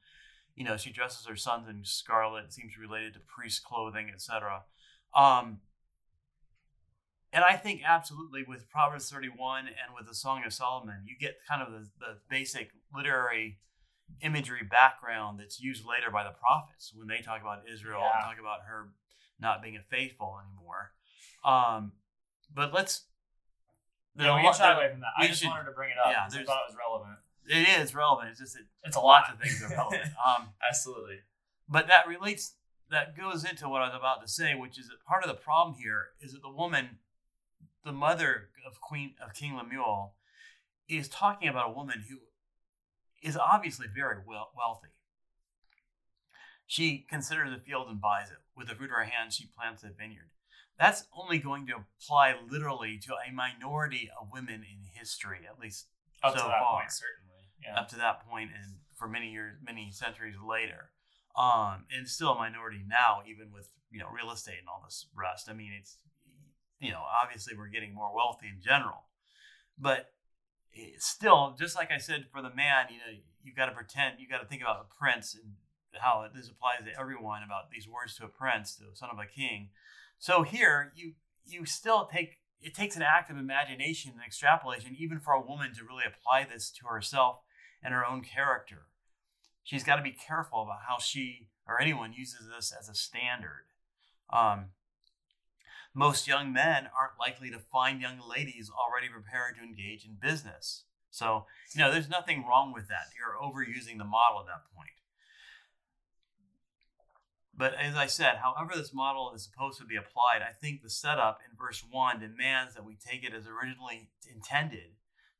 You 0.55 0.63
know, 0.63 0.75
she 0.75 0.91
dresses 0.91 1.25
her 1.27 1.35
sons 1.35 1.67
in 1.69 1.83
scarlet. 1.85 2.51
Seems 2.51 2.77
related 2.77 3.13
to 3.13 3.19
priest 3.19 3.63
clothing, 3.63 4.09
etc. 4.13 4.63
Um, 5.13 5.61
and 7.33 7.43
I 7.43 7.55
think 7.57 7.81
absolutely 7.85 8.43
with 8.47 8.69
Proverbs 8.69 9.09
31 9.11 9.67
and 9.67 9.93
with 9.95 10.07
the 10.07 10.15
Song 10.15 10.43
of 10.45 10.53
Solomon, 10.53 11.03
you 11.05 11.15
get 11.19 11.37
kind 11.47 11.61
of 11.61 11.71
the, 11.71 11.89
the 11.99 12.17
basic 12.29 12.71
literary 12.93 13.59
imagery 14.21 14.63
background 14.69 15.39
that's 15.39 15.59
used 15.59 15.85
later 15.85 16.09
by 16.11 16.23
the 16.23 16.31
prophets 16.31 16.91
when 16.95 17.07
they 17.07 17.21
talk 17.21 17.41
about 17.41 17.63
Israel 17.71 18.01
and 18.01 18.23
talk 18.23 18.39
about 18.39 18.59
her 18.67 18.89
not 19.39 19.61
being 19.61 19.75
a 19.75 19.83
faithful 19.89 20.39
anymore. 20.45 20.91
Um, 21.45 21.91
but 22.53 22.73
let's. 22.73 23.03
No, 24.15 24.35
we 24.35 24.41
can 24.41 24.53
shy 24.53 24.73
away 24.73 24.89
from 24.89 25.01
that. 25.01 25.13
I 25.17 25.27
just 25.27 25.41
should- 25.41 25.49
wanted 25.49 25.65
to 25.65 25.71
bring 25.71 25.91
it 25.91 25.97
up 26.03 26.11
yeah, 26.11 26.25
because 26.25 26.41
I 26.41 26.43
thought 26.43 26.61
it 26.67 26.71
was 26.73 26.77
relevant. 26.77 27.19
It 27.49 27.81
is 27.81 27.93
relevant. 27.95 28.29
It's 28.31 28.39
just 28.39 28.55
that 28.55 28.63
It's 28.83 28.97
a 28.97 28.99
lot. 28.99 29.31
of 29.31 29.39
things 29.39 29.61
are 29.63 29.69
relevant. 29.69 30.03
um, 30.25 30.49
Absolutely. 30.67 31.19
but 31.69 31.87
that 31.87 32.07
relates 32.07 32.55
that 32.89 33.15
goes 33.17 33.43
into 33.45 33.67
what 33.69 33.81
I 33.81 33.87
was 33.87 33.95
about 33.97 34.21
to 34.21 34.27
say, 34.27 34.55
which 34.55 34.79
is 34.79 34.87
that 34.87 35.03
part 35.07 35.23
of 35.23 35.29
the 35.29 35.35
problem 35.35 35.75
here 35.77 36.07
is 36.21 36.31
that 36.33 36.41
the 36.41 36.49
woman, 36.49 36.99
the 37.85 37.91
mother 37.91 38.49
of 38.65 38.79
Queen 38.81 39.13
of 39.23 39.33
King 39.33 39.55
Lemuel, 39.55 40.13
is 40.89 41.07
talking 41.09 41.47
about 41.49 41.69
a 41.69 41.73
woman 41.73 42.05
who 42.09 42.17
is 43.21 43.37
obviously 43.37 43.87
very 43.93 44.17
well, 44.25 44.49
wealthy. 44.55 44.89
She 46.65 47.05
considers 47.09 47.53
a 47.53 47.59
field 47.59 47.87
and 47.89 48.01
buys 48.01 48.29
it. 48.29 48.37
With 48.55 48.67
the 48.67 48.75
fruit 48.75 48.89
of 48.91 48.97
her 48.97 49.03
hand, 49.05 49.31
she 49.33 49.47
plants 49.57 49.83
a 49.83 49.89
vineyard. 49.89 50.29
That's 50.77 51.05
only 51.17 51.39
going 51.39 51.65
to 51.67 51.75
apply 51.99 52.35
literally 52.49 52.99
to 53.03 53.13
a 53.13 53.31
minority 53.33 54.09
of 54.19 54.27
women 54.31 54.55
in 54.63 54.85
history, 54.93 55.39
at 55.49 55.59
least 55.59 55.87
Up 56.23 56.33
so 56.37 56.43
to 56.43 56.47
that 56.49 56.59
far 56.59 56.79
point, 56.79 56.91
certainly. 56.91 57.23
Yeah. 57.63 57.79
up 57.79 57.87
to 57.89 57.95
that 57.97 58.27
point 58.29 58.51
and 58.53 58.75
for 58.95 59.07
many 59.07 59.31
years 59.31 59.57
many 59.65 59.89
centuries 59.91 60.35
later 60.39 60.91
um 61.35 61.85
and 61.91 62.07
still 62.07 62.29
a 62.29 62.35
minority 62.35 62.83
now 62.87 63.23
even 63.27 63.51
with 63.51 63.71
you 63.89 63.99
know 63.99 64.07
real 64.13 64.31
estate 64.31 64.59
and 64.59 64.67
all 64.69 64.81
this 64.85 65.07
rest 65.17 65.49
i 65.49 65.53
mean 65.53 65.71
it's 65.77 65.97
you 66.79 66.91
know 66.91 67.01
obviously 67.23 67.57
we're 67.57 67.67
getting 67.67 67.95
more 67.95 68.13
wealthy 68.13 68.45
in 68.47 68.61
general 68.61 69.05
but 69.77 70.11
still 70.97 71.55
just 71.57 71.75
like 71.75 71.91
i 71.91 71.97
said 71.97 72.25
for 72.31 72.41
the 72.41 72.53
man 72.53 72.85
you 72.89 72.97
know 72.97 73.19
you've 73.43 73.55
got 73.55 73.67
to 73.67 73.71
pretend 73.71 74.15
you've 74.19 74.29
got 74.29 74.41
to 74.41 74.47
think 74.47 74.61
about 74.61 74.85
a 74.89 74.95
prince 74.99 75.35
and 75.35 75.53
how 76.01 76.27
this 76.35 76.49
applies 76.49 76.85
to 76.85 76.99
everyone 76.99 77.41
about 77.43 77.71
these 77.71 77.87
words 77.87 78.15
to 78.15 78.23
a 78.25 78.27
prince 78.27 78.75
to 78.75 78.83
the 78.83 78.95
son 78.95 79.09
of 79.11 79.17
a 79.17 79.25
king 79.25 79.69
so 80.19 80.43
here 80.43 80.91
you 80.95 81.13
you 81.45 81.65
still 81.65 82.05
take 82.11 82.37
it 82.61 82.73
takes 82.73 82.95
an 82.95 83.01
act 83.01 83.29
of 83.29 83.37
imagination 83.37 84.11
and 84.13 84.21
extrapolation 84.25 84.95
even 84.97 85.19
for 85.19 85.33
a 85.33 85.41
woman 85.41 85.73
to 85.75 85.83
really 85.83 86.03
apply 86.05 86.45
this 86.51 86.71
to 86.71 86.87
herself 86.87 87.41
and 87.83 87.93
her 87.93 88.05
own 88.05 88.21
character. 88.21 88.87
She's 89.63 89.83
got 89.83 89.97
to 89.97 90.01
be 90.01 90.11
careful 90.11 90.63
about 90.63 90.79
how 90.87 90.97
she 90.97 91.49
or 91.67 91.79
anyone 91.79 92.13
uses 92.13 92.47
this 92.47 92.73
as 92.77 92.89
a 92.89 92.95
standard. 92.95 93.65
Um, 94.31 94.67
most 95.97 96.27
young 96.27 96.53
men 96.53 96.87
aren't 96.95 97.19
likely 97.19 97.49
to 97.49 97.57
find 97.57 97.99
young 97.99 98.19
ladies 98.19 98.69
already 98.69 99.09
prepared 99.09 99.55
to 99.55 99.63
engage 99.63 100.05
in 100.05 100.15
business. 100.21 100.83
So, 101.09 101.47
you 101.73 101.81
know, 101.81 101.91
there's 101.91 102.07
nothing 102.07 102.45
wrong 102.47 102.71
with 102.71 102.87
that. 102.89 103.09
You're 103.17 103.41
overusing 103.41 103.97
the 103.97 104.03
model 104.03 104.41
at 104.41 104.45
that 104.45 104.61
point. 104.75 104.91
But 107.57 107.73
as 107.73 107.95
I 107.95 108.05
said, 108.05 108.35
however 108.43 108.73
this 108.75 108.93
model 108.93 109.33
is 109.33 109.43
supposed 109.43 109.79
to 109.79 109.85
be 109.85 109.95
applied, 109.95 110.43
I 110.47 110.53
think 110.53 110.83
the 110.83 110.89
setup 110.91 111.39
in 111.49 111.57
verse 111.57 111.83
1 111.89 112.19
demands 112.19 112.75
that 112.75 112.85
we 112.85 112.95
take 112.95 113.23
it 113.23 113.33
as 113.33 113.47
originally 113.47 114.09
intended 114.31 114.91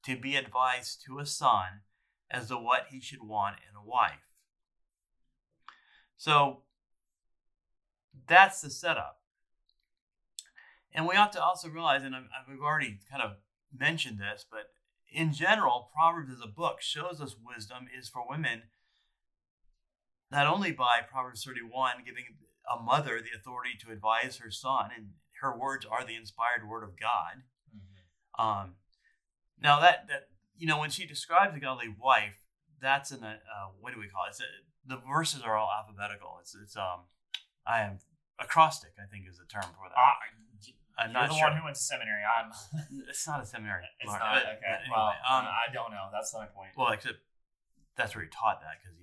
to 0.06 0.18
be 0.18 0.36
advice 0.36 0.98
to 1.06 1.20
a 1.20 1.26
son 1.28 1.82
as 2.32 2.48
to 2.48 2.58
what 2.58 2.88
he 2.90 3.00
should 3.00 3.22
want 3.22 3.58
in 3.70 3.76
a 3.76 3.88
wife. 3.88 4.14
So 6.18 6.64
that's 8.28 8.62
the 8.62 8.72
setup. 8.72 9.17
And 10.94 11.08
we 11.08 11.16
ought 11.16 11.34
to 11.34 11.44
also 11.44 11.70
realize, 11.70 12.04
and 12.04 12.16
we've 12.50 12.62
already 12.62 13.00
kind 13.10 13.22
of 13.22 13.38
mentioned 13.78 14.20
this, 14.20 14.46
but 14.50 14.72
in 15.12 15.34
general, 15.34 15.90
Proverbs 15.94 16.32
as 16.32 16.42
a 16.44 16.48
book 16.48 16.82
shows 16.82 17.22
us 17.22 17.36
wisdom 17.44 17.88
is 17.98 18.10
for 18.10 18.24
women 18.28 18.64
not 20.30 20.48
only 20.48 20.72
by 20.72 21.00
Proverbs 21.10 21.44
31 21.44 22.04
giving 22.06 22.26
a 22.70 22.82
mother 22.82 23.22
the 23.22 23.38
authority 23.38 23.72
to 23.80 23.92
advise 23.92 24.38
her 24.38 24.52
son, 24.52 24.90
and 24.96 25.12
her 25.42 25.58
words 25.58 25.86
are 25.86 26.04
the 26.06 26.16
inspired 26.16 26.68
word 26.68 26.84
of 26.84 27.00
God. 27.00 27.44
Mhm. 27.74 28.44
Um, 28.44 28.76
now 29.58 29.80
that 29.80 30.08
that 30.08 30.30
you 30.56 30.68
know 30.68 30.80
when 30.80 30.90
she 30.90 31.06
describes 31.06 31.56
a 31.56 31.60
godly 31.60 31.88
wife, 31.88 32.46
that's 32.80 33.12
in 33.12 33.24
a 33.24 33.42
uh, 33.56 33.68
what 33.80 33.94
do 33.94 34.00
we 34.00 34.10
call 34.10 34.26
it? 34.26 34.30
It's 34.30 34.42
a, 34.42 34.46
the 34.86 34.98
verses 34.98 35.42
are 35.42 35.56
all 35.56 35.72
alphabetical. 35.72 36.38
It's 36.42 36.56
it's 36.56 36.76
um 36.76 37.06
I 37.66 37.82
am 37.82 38.00
acrostic. 38.40 38.94
I 39.02 39.08
think 39.10 39.28
is 39.28 39.38
the 39.38 39.46
term 39.46 39.64
for 39.76 39.88
that. 39.88 39.98
Ah, 39.98 40.18
I'm 40.98 41.12
you're 41.12 41.22
not 41.22 41.30
the 41.30 41.36
sure. 41.36 41.48
one 41.50 41.58
who 41.58 41.64
went 41.64 41.76
to 41.78 41.82
seminary. 41.82 42.22
I'm. 42.26 42.50
it's 43.10 43.28
not 43.28 43.42
a 43.42 43.46
seminary. 43.46 43.86
It's 44.02 44.12
not 44.12 44.20
but- 44.22 44.44
okay. 44.44 44.58
but 44.62 44.80
anyway, 44.82 44.96
well, 44.98 45.14
um, 45.30 45.46
I 45.46 45.70
don't 45.72 45.92
know. 45.92 46.10
That's 46.12 46.34
not 46.34 46.42
my 46.42 46.48
point. 46.48 46.70
well, 46.76 46.92
except 46.92 47.20
that's 47.96 48.16
where 48.16 48.24
he 48.24 48.30
taught 48.30 48.62
that 48.62 48.78
because 48.82 48.98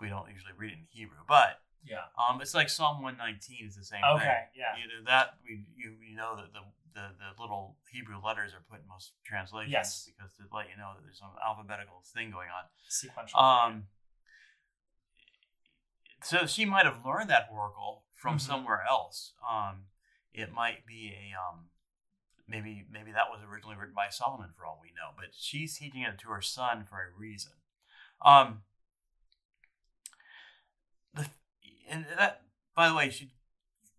we 0.00 0.08
don't 0.08 0.30
usually 0.30 0.52
read 0.56 0.72
it 0.72 0.78
in 0.82 0.86
Hebrew, 0.90 1.22
but 1.26 1.60
yeah. 1.84 2.10
um, 2.18 2.40
it's 2.40 2.54
like 2.54 2.68
Psalm 2.68 3.02
119 3.02 3.66
is 3.66 3.76
the 3.76 3.84
same 3.84 4.00
thing. 4.02 4.16
Okay. 4.22 4.40
Yeah. 4.56 4.74
Either 4.78 5.04
that 5.06 5.38
we 5.46 5.66
you, 5.76 5.94
you 6.02 6.16
know 6.16 6.34
that 6.36 6.52
the, 6.52 6.62
the 6.94 7.06
the 7.18 7.30
little 7.42 7.76
Hebrew 7.90 8.18
letters 8.24 8.52
are 8.54 8.62
put 8.70 8.82
in 8.82 8.88
most 8.88 9.12
translations 9.26 9.72
Yes. 9.72 10.06
because 10.10 10.34
to 10.38 10.44
let 10.54 10.66
you 10.70 10.76
know 10.78 10.92
that 10.94 11.02
there's 11.02 11.18
some 11.18 11.30
alphabetical 11.44 12.02
thing 12.14 12.30
going 12.30 12.48
on. 12.50 12.64
Sequential. 12.88 13.38
Um, 13.38 13.84
so 16.22 16.46
she 16.46 16.64
might 16.64 16.86
have 16.86 17.04
learned 17.04 17.28
that 17.30 17.48
oracle 17.52 18.04
from 18.14 18.36
Mhm. 18.36 18.40
somewhere 18.40 18.82
else. 18.88 19.34
Um, 19.48 19.86
it 20.34 20.52
might 20.52 20.84
be 20.86 21.12
a 21.14 21.38
um, 21.38 21.66
maybe 22.48 22.84
maybe 22.90 23.12
that 23.12 23.30
was 23.30 23.40
originally 23.48 23.76
written 23.76 23.94
by 23.94 24.08
Solomon 24.10 24.50
for 24.56 24.66
all 24.66 24.80
we 24.82 24.88
know, 24.88 25.14
but 25.16 25.28
she's 25.32 25.78
teaching 25.78 26.02
it 26.02 26.18
to 26.18 26.28
her 26.28 26.42
son 26.42 26.84
for 26.84 26.96
a 26.96 27.18
reason. 27.18 27.52
Um, 28.24 28.62
the 31.14 31.26
and 31.88 32.06
that 32.18 32.42
by 32.74 32.88
the 32.88 32.94
way 32.94 33.10
she 33.10 33.30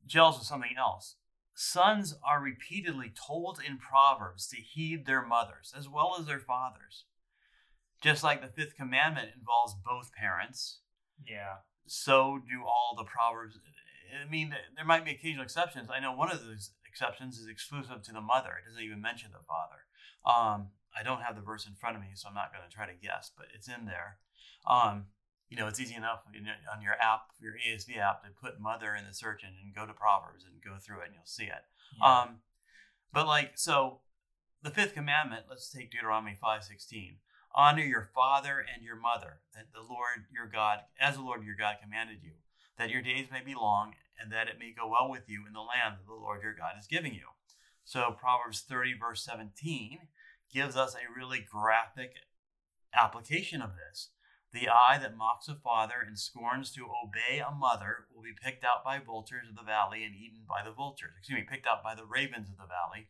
gels 0.06 0.38
with 0.38 0.48
something 0.48 0.75
else. 0.77 1.15
Sons 1.58 2.15
are 2.22 2.42
repeatedly 2.42 3.13
told 3.15 3.62
in 3.65 3.77
Proverbs 3.77 4.48
to 4.48 4.58
heed 4.58 5.06
their 5.06 5.25
mothers 5.25 5.74
as 5.75 5.88
well 5.88 6.18
as 6.20 6.25
their 6.25 6.39
fathers. 6.39 7.06
Just 8.01 8.24
like 8.24 8.42
the 8.42 8.50
fifth 8.50 8.75
commandment 8.75 9.30
involves 9.38 9.74
both 9.74 10.12
parents. 10.12 10.80
Yeah. 11.25 11.63
So 11.88 12.39
do 12.46 12.63
all 12.65 12.94
the 12.98 13.06
Proverbs 13.06 13.58
I 14.22 14.30
mean, 14.30 14.56
there 14.76 14.86
might 14.86 15.06
be 15.06 15.12
occasional 15.12 15.44
exceptions. 15.44 15.90
I 15.90 16.00
know 16.00 16.14
one 16.14 16.32
of 16.32 16.44
those 16.44 16.72
exceptions 16.88 17.38
is 17.38 17.48
exclusive 17.48 18.04
to 18.04 18.14
the 18.14 18.22
mother. 18.22 18.52
It 18.60 18.70
doesn't 18.70 18.84
even 18.84 19.02
mention 19.02 19.32
the 19.32 19.46
father. 19.48 19.86
Um, 20.26 20.70
I 20.98 21.04
don't 21.04 21.22
have 21.22 21.36
the 21.36 21.42
verse 21.42 21.68
in 21.68 21.76
front 21.76 21.96
of 21.96 22.02
me, 22.02 22.10
so 22.16 22.30
I'm 22.30 22.34
not 22.34 22.52
going 22.54 22.64
to 22.68 22.74
try 22.74 22.86
to 22.86 22.94
guess, 22.94 23.32
but 23.36 23.48
it's 23.54 23.68
in 23.68 23.86
there. 23.86 24.18
Um, 24.66 25.08
you 25.50 25.58
know, 25.58 25.68
it's 25.68 25.80
easy 25.80 25.96
enough 25.96 26.24
on 26.28 26.82
your 26.82 26.94
app, 27.02 27.32
your 27.40 27.54
ESV 27.54 27.98
app, 27.98 28.24
to 28.24 28.30
put 28.30 28.60
mother 28.60 28.96
in 28.96 29.06
the 29.06 29.14
search 29.14 29.44
engine 29.44 29.62
and 29.66 29.76
go 29.76 29.86
to 29.86 29.94
Proverbs 29.94 30.46
and 30.46 30.64
go 30.64 30.78
through 30.80 31.02
it, 31.02 31.08
and 31.08 31.14
you'll 31.14 31.26
see 31.26 31.46
it. 31.46 31.64
yeah. 32.00 32.22
Um, 32.22 32.40
but 33.14 33.28
like 33.28 33.54
so, 33.56 34.02
the 34.64 34.72
fifth 34.72 34.94
commandment. 34.94 35.46
Let's 35.50 35.70
take 35.70 35.92
Deuteronomy 35.92 36.38
five 36.40 36.64
sixteen. 36.64 37.18
Honor 37.54 37.84
your 37.84 38.10
father 38.14 38.60
and 38.60 38.84
your 38.84 38.98
mother, 38.98 39.40
that 39.54 39.68
the 39.74 39.80
Lord 39.80 40.26
your 40.34 40.48
God, 40.48 40.80
as 41.00 41.16
the 41.16 41.22
Lord 41.22 41.46
your 41.46 41.56
God 41.56 41.76
commanded 41.82 42.18
you, 42.22 42.32
that 42.77 42.89
your 42.89 43.01
days 43.01 43.27
may 43.32 43.41
be 43.41 43.55
long, 43.55 43.94
and 44.20 44.32
that 44.32 44.48
it 44.48 44.60
may 44.60 44.72
go 44.72 44.88
well 44.88 45.10
with 45.10 45.27
you 45.27 45.44
in 45.48 45.53
the 45.53 45.60
land 45.60 45.98
that 45.98 46.08
the 46.08 46.13
Lord 46.13 46.41
your 46.41 46.53
God 46.53 46.74
is 46.79 46.88
giving 46.88 47.13
you. 47.13 47.27
So 47.84 48.15
Proverbs 48.17 48.62
thirty 48.62 48.94
verse 48.98 49.24
seventeen 49.24 50.00
gives 50.53 50.75
us 50.75 50.96
a 50.96 51.20
really 51.20 51.46
graphic 51.50 52.13
application 52.94 53.62
of 53.62 53.72
this. 53.75 54.10
The 54.53 54.70
eye 54.70 54.98
that 55.01 55.17
mocks 55.17 55.50
a 55.50 55.55
father 55.55 55.96
and 56.05 56.17
scorns 56.17 56.72
to 56.72 56.86
obey 56.86 57.39
a 57.39 57.51
mother 57.51 58.05
will 58.13 58.24
be 58.24 58.32
picked 58.41 58.63
out 58.63 58.86
by 58.86 59.00
vultures 59.00 59.50
of 59.50 59.55
the 59.58 59.63
valley 59.63 60.05
and 60.05 60.15
eaten 60.15 60.44
by 60.48 60.63
the 60.63 60.72
vultures. 60.72 61.12
Excuse 61.20 61.39
me, 61.39 61.48
picked 61.50 61.67
out 61.67 61.84
by 61.84 61.94
the 61.94 62.05
ravens 62.05 62.50
of 62.50 62.55
the 62.55 62.63
valley 62.63 63.10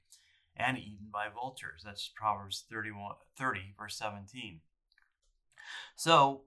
and 0.57 0.77
eaten 0.77 1.09
by 1.13 1.27
vultures. 1.33 1.83
That's 1.85 2.09
Proverbs 2.15 2.65
31, 2.69 3.13
30, 3.37 3.75
verse 3.77 3.95
17. 3.95 4.61
So, 5.95 6.41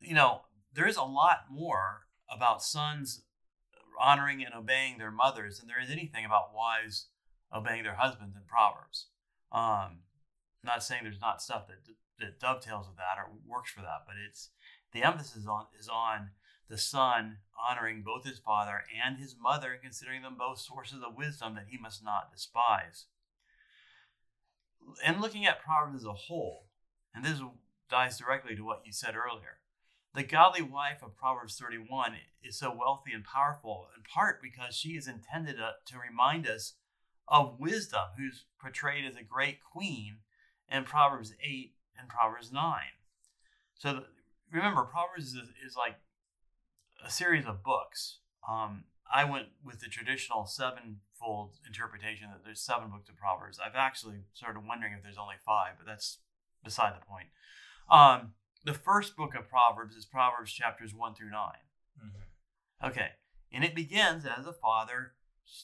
you 0.00 0.14
know, 0.14 0.42
there 0.78 0.86
is 0.86 0.96
a 0.96 1.02
lot 1.02 1.46
more 1.50 2.06
about 2.32 2.62
sons 2.62 3.22
honoring 4.00 4.44
and 4.44 4.54
obeying 4.54 4.96
their 4.96 5.10
mothers 5.10 5.58
than 5.58 5.66
there 5.66 5.82
is 5.82 5.90
anything 5.90 6.24
about 6.24 6.54
wives 6.54 7.08
obeying 7.52 7.82
their 7.82 7.96
husbands 7.96 8.36
in 8.36 8.42
Proverbs. 8.46 9.06
Um, 9.50 10.02
not 10.62 10.84
saying 10.84 11.02
there's 11.02 11.20
not 11.20 11.42
stuff 11.42 11.66
that 11.66 11.92
that 12.20 12.38
dovetails 12.38 12.86
with 12.86 12.96
that 12.96 13.18
or 13.18 13.28
works 13.44 13.72
for 13.72 13.80
that, 13.80 14.04
but 14.06 14.14
it's 14.24 14.50
the 14.92 15.02
emphasis 15.02 15.46
on 15.48 15.66
is 15.76 15.88
on 15.88 16.30
the 16.68 16.78
son 16.78 17.38
honoring 17.58 18.02
both 18.02 18.24
his 18.24 18.38
father 18.38 18.84
and 19.04 19.18
his 19.18 19.34
mother 19.40 19.72
and 19.72 19.82
considering 19.82 20.22
them 20.22 20.36
both 20.38 20.60
sources 20.60 21.02
of 21.04 21.16
wisdom 21.16 21.56
that 21.56 21.66
he 21.70 21.78
must 21.78 22.04
not 22.04 22.30
despise. 22.32 23.06
And 25.04 25.20
looking 25.20 25.44
at 25.44 25.60
Proverbs 25.60 25.96
as 26.02 26.04
a 26.04 26.12
whole, 26.12 26.66
and 27.12 27.24
this 27.24 27.42
ties 27.90 28.18
directly 28.18 28.54
to 28.54 28.64
what 28.64 28.82
you 28.84 28.92
said 28.92 29.16
earlier, 29.16 29.58
the 30.14 30.22
godly 30.22 30.62
wife 30.62 31.02
of 31.02 31.16
Proverbs 31.16 31.56
31 31.56 32.14
is 32.42 32.58
so 32.58 32.74
wealthy 32.76 33.12
and 33.12 33.24
powerful 33.24 33.88
in 33.96 34.02
part 34.02 34.40
because 34.42 34.74
she 34.74 34.90
is 34.90 35.06
intended 35.06 35.56
to, 35.56 35.98
remind 35.98 36.48
us 36.48 36.74
of 37.26 37.60
wisdom, 37.60 38.00
who's 38.16 38.44
portrayed 38.60 39.04
as 39.04 39.16
a 39.16 39.22
great 39.22 39.58
queen 39.62 40.18
in 40.70 40.84
Proverbs 40.84 41.34
8 41.42 41.74
and 41.98 42.08
Proverbs 42.08 42.50
9. 42.50 42.78
So 43.78 43.92
the, 43.92 44.04
remember, 44.50 44.82
Proverbs 44.82 45.34
is, 45.34 45.48
is 45.64 45.76
like 45.76 45.96
a 47.04 47.10
series 47.10 47.46
of 47.46 47.62
books. 47.62 48.18
Um, 48.48 48.84
I 49.12 49.24
went 49.24 49.48
with 49.64 49.80
the 49.80 49.88
traditional 49.88 50.46
sevenfold 50.46 51.52
interpretation 51.66 52.28
that 52.32 52.44
there's 52.44 52.60
seven 52.60 52.90
books 52.90 53.08
of 53.08 53.16
Proverbs. 53.16 53.58
I've 53.64 53.76
actually 53.76 54.24
started 54.32 54.66
wondering 54.66 54.94
if 54.94 55.02
there's 55.02 55.18
only 55.18 55.36
five, 55.44 55.72
but 55.76 55.86
that's 55.86 56.18
beside 56.64 56.94
the 56.94 57.06
point. 57.06 57.28
Um, 57.90 58.32
the 58.68 58.74
first 58.74 59.16
book 59.16 59.34
of 59.34 59.48
Proverbs 59.48 59.96
is 59.96 60.04
Proverbs 60.04 60.52
chapters 60.52 60.92
1 60.92 61.14
through 61.14 61.30
9. 61.30 61.56
Mhm. 61.98 62.22
Okay, 62.82 63.14
and 63.50 63.64
it 63.64 63.74
begins 63.74 64.26
as 64.26 64.46
a 64.46 64.52
father 64.52 65.16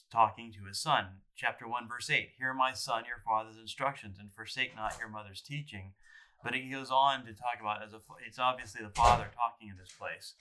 talking 0.09 0.51
to 0.53 0.65
his 0.65 0.81
son. 0.81 1.21
Chapter 1.35 1.67
1, 1.67 1.87
verse 1.87 2.09
8 2.09 2.33
Hear, 2.39 2.51
my 2.51 2.73
son, 2.73 3.05
your 3.05 3.19
father's 3.19 3.57
instructions, 3.57 4.17
and 4.17 4.33
forsake 4.33 4.75
not 4.75 4.97
your 4.97 5.07
mother's 5.07 5.43
teaching. 5.43 5.93
But 6.43 6.55
he 6.55 6.67
goes 6.67 6.89
on 6.89 7.27
to 7.27 7.33
talk 7.35 7.59
about 7.59 7.83
as 7.83 7.93
a 7.93 8.01
it's 8.25 8.39
obviously 8.39 8.81
the 8.83 8.89
father 8.89 9.31
talking 9.35 9.69
in 9.69 9.77
this 9.77 9.91
place. 9.91 10.33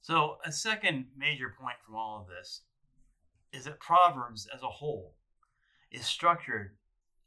So 0.00 0.40
a 0.44 0.50
second 0.50 1.12
major 1.16 1.50
point 1.50 1.80
from 1.80 1.94
all 1.94 2.20
of 2.20 2.26
this 2.26 2.64
is 3.52 3.66
that 3.66 3.78
Proverbs 3.78 4.48
as 4.48 4.64
a 4.64 4.70
whole 4.70 5.14
is 5.92 6.04
structured 6.04 6.76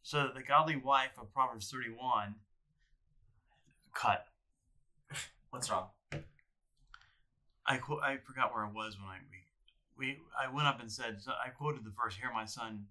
so 0.06 0.30
the 0.36 0.44
godly 0.44 0.76
wife 0.76 1.18
of 1.20 1.34
Proverbs 1.34 1.68
31 1.72 2.36
cut. 3.96 4.28
What's 5.50 5.72
wrong? 5.72 5.88
I 7.66 7.80
I 8.04 8.18
forgot 8.24 8.54
where 8.54 8.64
I 8.64 8.72
was 8.72 8.98
when 9.00 9.10
I 9.10 9.18
we, 9.98 10.06
we 10.08 10.18
I 10.40 10.54
went 10.54 10.68
up 10.68 10.80
and 10.80 10.92
said 10.92 11.24
so 11.24 11.32
I 11.32 11.50
quoted 11.50 11.84
the 11.84 11.90
verse 11.90 12.16
"Hear 12.16 12.32
my 12.32 12.46
son." 12.46 12.86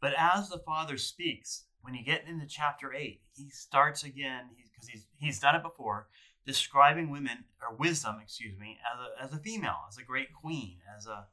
But 0.00 0.12
as 0.18 0.48
the 0.48 0.58
father 0.58 0.98
speaks, 0.98 1.66
when 1.82 1.94
you 1.94 2.04
get 2.04 2.26
into 2.26 2.46
chapter 2.48 2.92
eight, 2.92 3.20
he 3.36 3.48
starts 3.48 4.02
again 4.02 4.46
because 4.56 4.88
he's 4.88 5.06
he's 5.20 5.38
done 5.38 5.54
it 5.54 5.62
before, 5.62 6.08
describing 6.44 7.10
women 7.10 7.44
or 7.60 7.76
wisdom, 7.76 8.16
excuse 8.20 8.58
me, 8.58 8.76
as 8.92 8.98
a 8.98 9.24
as 9.24 9.38
a 9.38 9.40
female, 9.40 9.84
as 9.88 9.98
a 9.98 10.02
great 10.02 10.34
queen, 10.34 10.78
as 10.98 11.06
a 11.06 11.26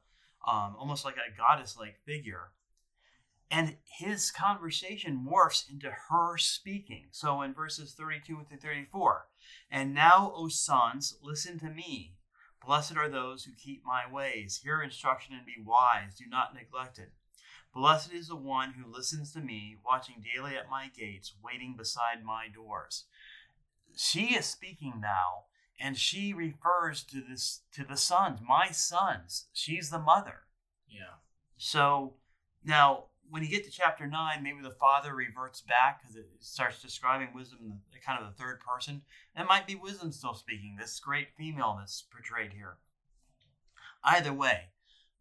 um, 0.47 0.75
almost 0.77 1.05
like 1.05 1.15
a 1.15 1.35
goddess-like 1.35 1.97
figure. 2.05 2.51
And 3.51 3.77
his 3.83 4.29
conversation 4.29 5.27
morphs 5.27 5.69
into 5.69 5.91
her 6.09 6.37
speaking. 6.37 7.07
So 7.11 7.41
in 7.41 7.53
verses 7.53 7.93
32 7.93 8.45
to 8.49 8.57
34, 8.57 9.25
and 9.71 9.93
now, 9.93 10.31
O 10.35 10.47
sons, 10.49 11.17
listen 11.23 11.59
to 11.59 11.69
me. 11.69 12.13
Blessed 12.65 12.97
are 12.97 13.09
those 13.09 13.45
who 13.45 13.51
keep 13.53 13.83
my 13.85 14.03
ways. 14.11 14.59
Hear 14.63 14.81
instruction 14.81 15.33
and 15.33 15.45
be 15.45 15.55
wise. 15.63 16.15
Do 16.17 16.25
not 16.29 16.53
neglect 16.53 16.99
it. 16.99 17.11
Blessed 17.73 18.13
is 18.13 18.27
the 18.27 18.35
one 18.35 18.73
who 18.73 18.91
listens 18.91 19.31
to 19.33 19.39
me, 19.39 19.77
watching 19.85 20.23
daily 20.23 20.55
at 20.55 20.69
my 20.69 20.89
gates, 20.95 21.33
waiting 21.43 21.75
beside 21.77 22.23
my 22.23 22.47
doors. 22.53 23.05
She 23.95 24.35
is 24.35 24.45
speaking 24.45 24.95
now, 24.99 25.45
and 25.79 25.97
she 25.97 26.33
refers 26.33 27.03
to 27.05 27.21
this 27.21 27.61
to 27.73 27.83
the 27.83 27.97
sons, 27.97 28.39
my 28.45 28.69
sons. 28.71 29.47
She's 29.53 29.89
the 29.89 29.99
mother. 29.99 30.41
Yeah. 30.89 31.19
So 31.57 32.15
now, 32.63 33.05
when 33.29 33.43
you 33.43 33.49
get 33.49 33.63
to 33.65 33.71
chapter 33.71 34.07
nine, 34.07 34.43
maybe 34.43 34.61
the 34.61 34.71
father 34.71 35.13
reverts 35.13 35.61
back 35.61 36.01
because 36.01 36.15
it 36.15 36.27
starts 36.39 36.81
describing 36.81 37.33
wisdom 37.33 37.59
in 37.61 37.79
kind 38.05 38.21
of 38.21 38.27
the 38.27 38.41
third 38.41 38.59
person. 38.59 39.01
It 39.35 39.47
might 39.47 39.67
be 39.67 39.75
wisdom 39.75 40.11
still 40.11 40.33
speaking, 40.33 40.77
this 40.77 40.99
great 40.99 41.29
female 41.37 41.77
that's 41.79 42.01
portrayed 42.01 42.53
here. 42.53 42.77
Either 44.03 44.33
way, 44.33 44.69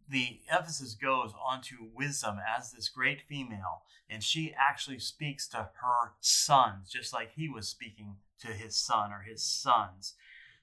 the 0.09 0.40
emphasis 0.51 0.94
goes 0.94 1.33
onto 1.44 1.90
wisdom 1.94 2.38
as 2.38 2.73
this 2.73 2.88
great 2.88 3.21
female, 3.29 3.83
and 4.09 4.23
she 4.23 4.55
actually 4.59 4.99
speaks 4.99 5.47
to 5.49 5.68
her 5.81 6.12
sons, 6.21 6.88
just 6.88 7.12
like 7.12 7.33
he 7.33 7.49
was 7.49 7.68
speaking 7.68 8.16
to 8.40 8.49
his 8.49 8.77
son 8.77 9.12
or 9.12 9.23
his 9.29 9.42
sons. 9.42 10.14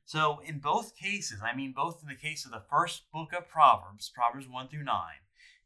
So, 0.06 0.40
in 0.46 0.60
both 0.60 0.96
cases, 0.96 1.40
I 1.44 1.56
mean, 1.56 1.74
both 1.74 2.02
in 2.02 2.08
the 2.08 2.16
case 2.16 2.46
of 2.46 2.52
the 2.52 2.64
first 2.70 3.12
book 3.12 3.34
of 3.34 3.50
Proverbs, 3.50 4.12
Proverbs 4.14 4.48
1 4.48 4.68
through 4.68 4.84
9, 4.84 4.96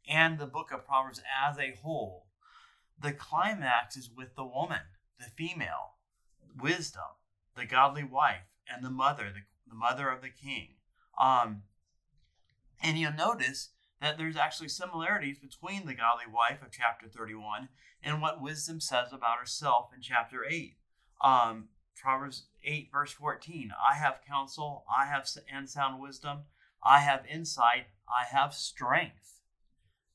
and 0.09 0.39
the 0.39 0.47
book 0.47 0.71
of 0.71 0.85
Proverbs 0.85 1.21
as 1.47 1.57
a 1.57 1.77
whole, 1.81 2.25
the 2.99 3.13
climax 3.13 3.95
is 3.95 4.09
with 4.09 4.35
the 4.35 4.45
woman, 4.45 4.81
the 5.19 5.29
female, 5.29 5.95
wisdom, 6.59 7.03
the 7.55 7.65
godly 7.65 8.03
wife, 8.03 8.47
and 8.67 8.83
the 8.83 8.89
mother, 8.89 9.31
the, 9.33 9.41
the 9.67 9.75
mother 9.75 10.09
of 10.09 10.21
the 10.21 10.29
king. 10.29 10.69
Um, 11.19 11.63
and 12.81 12.97
you'll 12.97 13.13
notice 13.13 13.69
that 14.01 14.17
there's 14.17 14.35
actually 14.35 14.69
similarities 14.69 15.37
between 15.37 15.85
the 15.85 15.93
godly 15.93 16.25
wife 16.31 16.61
of 16.61 16.71
chapter 16.71 17.07
31 17.07 17.69
and 18.01 18.21
what 18.21 18.41
wisdom 18.41 18.79
says 18.79 19.11
about 19.11 19.39
herself 19.39 19.89
in 19.95 20.01
chapter 20.01 20.45
8. 20.49 20.75
Um, 21.23 21.69
Proverbs 21.95 22.45
8, 22.63 22.89
verse 22.91 23.11
14 23.11 23.71
I 23.77 23.95
have 23.95 24.21
counsel, 24.25 24.85
I 24.89 25.05
have 25.05 25.27
and 25.53 25.69
sound 25.69 26.01
wisdom, 26.01 26.39
I 26.83 26.99
have 26.99 27.25
insight, 27.29 27.87
I 28.07 28.25
have 28.33 28.53
strength. 28.53 29.38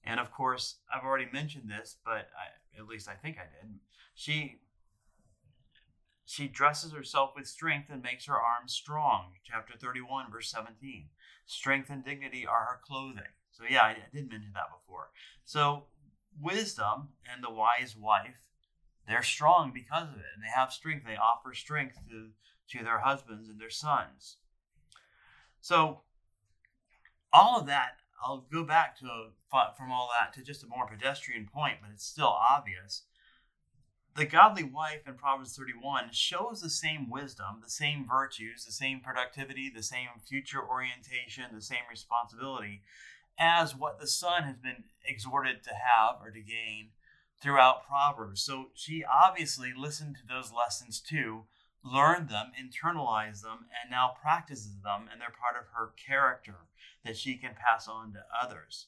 And 0.04 0.20
of 0.20 0.30
course, 0.30 0.76
I've 0.94 1.04
already 1.04 1.28
mentioned 1.32 1.70
this, 1.70 1.96
but 2.04 2.28
I, 2.36 2.78
at 2.78 2.86
least 2.86 3.08
I 3.08 3.14
think 3.14 3.38
I 3.38 3.44
did. 3.44 3.78
She 4.14 4.60
she 6.26 6.48
dresses 6.48 6.92
herself 6.92 7.32
with 7.36 7.46
strength 7.46 7.90
and 7.90 8.02
makes 8.02 8.26
her 8.26 8.40
arms 8.40 8.72
strong. 8.72 9.32
Chapter 9.44 9.74
31, 9.78 10.30
verse 10.32 10.50
17. 10.50 11.08
Strength 11.44 11.90
and 11.90 12.02
dignity 12.02 12.46
are 12.46 12.64
her 12.64 12.80
clothing. 12.82 13.22
So 13.52 13.64
yeah, 13.68 13.82
I, 13.82 13.90
I 13.90 13.96
did 14.12 14.30
mention 14.30 14.52
that 14.54 14.70
before. 14.72 15.10
So 15.44 15.84
wisdom 16.40 17.08
and 17.30 17.44
the 17.44 17.50
wise 17.50 17.94
wife 17.96 18.44
they're 19.06 19.22
strong 19.22 19.72
because 19.74 20.08
of 20.08 20.16
it 20.16 20.32
and 20.34 20.42
they 20.42 20.52
have 20.54 20.72
strength. 20.72 21.04
They 21.06 21.16
offer 21.16 21.54
strength 21.54 21.98
to, 22.08 22.30
to 22.70 22.84
their 22.84 23.00
husbands 23.00 23.48
and 23.48 23.60
their 23.60 23.70
sons. 23.70 24.36
So, 25.60 26.00
all 27.32 27.58
of 27.58 27.66
that, 27.66 27.96
I'll 28.24 28.46
go 28.50 28.64
back 28.64 28.98
to 29.00 29.28
from 29.76 29.92
all 29.92 30.10
that 30.18 30.32
to 30.34 30.42
just 30.42 30.64
a 30.64 30.66
more 30.66 30.86
pedestrian 30.86 31.48
point, 31.52 31.78
but 31.80 31.90
it's 31.92 32.06
still 32.06 32.34
obvious. 32.50 33.02
The 34.16 34.24
godly 34.24 34.62
wife 34.62 35.06
in 35.06 35.14
Proverbs 35.14 35.56
31 35.56 36.10
shows 36.12 36.60
the 36.60 36.70
same 36.70 37.10
wisdom, 37.10 37.60
the 37.62 37.70
same 37.70 38.06
virtues, 38.08 38.64
the 38.64 38.72
same 38.72 39.00
productivity, 39.00 39.70
the 39.74 39.82
same 39.82 40.08
future 40.24 40.62
orientation, 40.66 41.44
the 41.52 41.60
same 41.60 41.84
responsibility 41.90 42.82
as 43.38 43.76
what 43.76 43.98
the 43.98 44.06
son 44.06 44.44
has 44.44 44.58
been 44.58 44.84
exhorted 45.04 45.62
to 45.64 45.70
have 45.70 46.16
or 46.22 46.30
to 46.30 46.40
gain 46.40 46.90
throughout 47.42 47.86
Proverbs. 47.86 48.40
So 48.42 48.70
she 48.74 49.04
obviously 49.04 49.72
listened 49.76 50.16
to 50.16 50.26
those 50.26 50.52
lessons 50.52 51.00
too, 51.00 51.44
learned 51.84 52.28
them, 52.28 52.52
internalized 52.58 53.42
them, 53.42 53.66
and 53.80 53.90
now 53.90 54.12
practices 54.20 54.80
them, 54.82 55.08
and 55.10 55.20
they're 55.20 55.28
part 55.28 55.56
of 55.60 55.68
her 55.76 55.92
character 55.96 56.66
that 57.04 57.16
she 57.16 57.36
can 57.36 57.54
pass 57.54 57.86
on 57.86 58.12
to 58.12 58.20
others. 58.42 58.86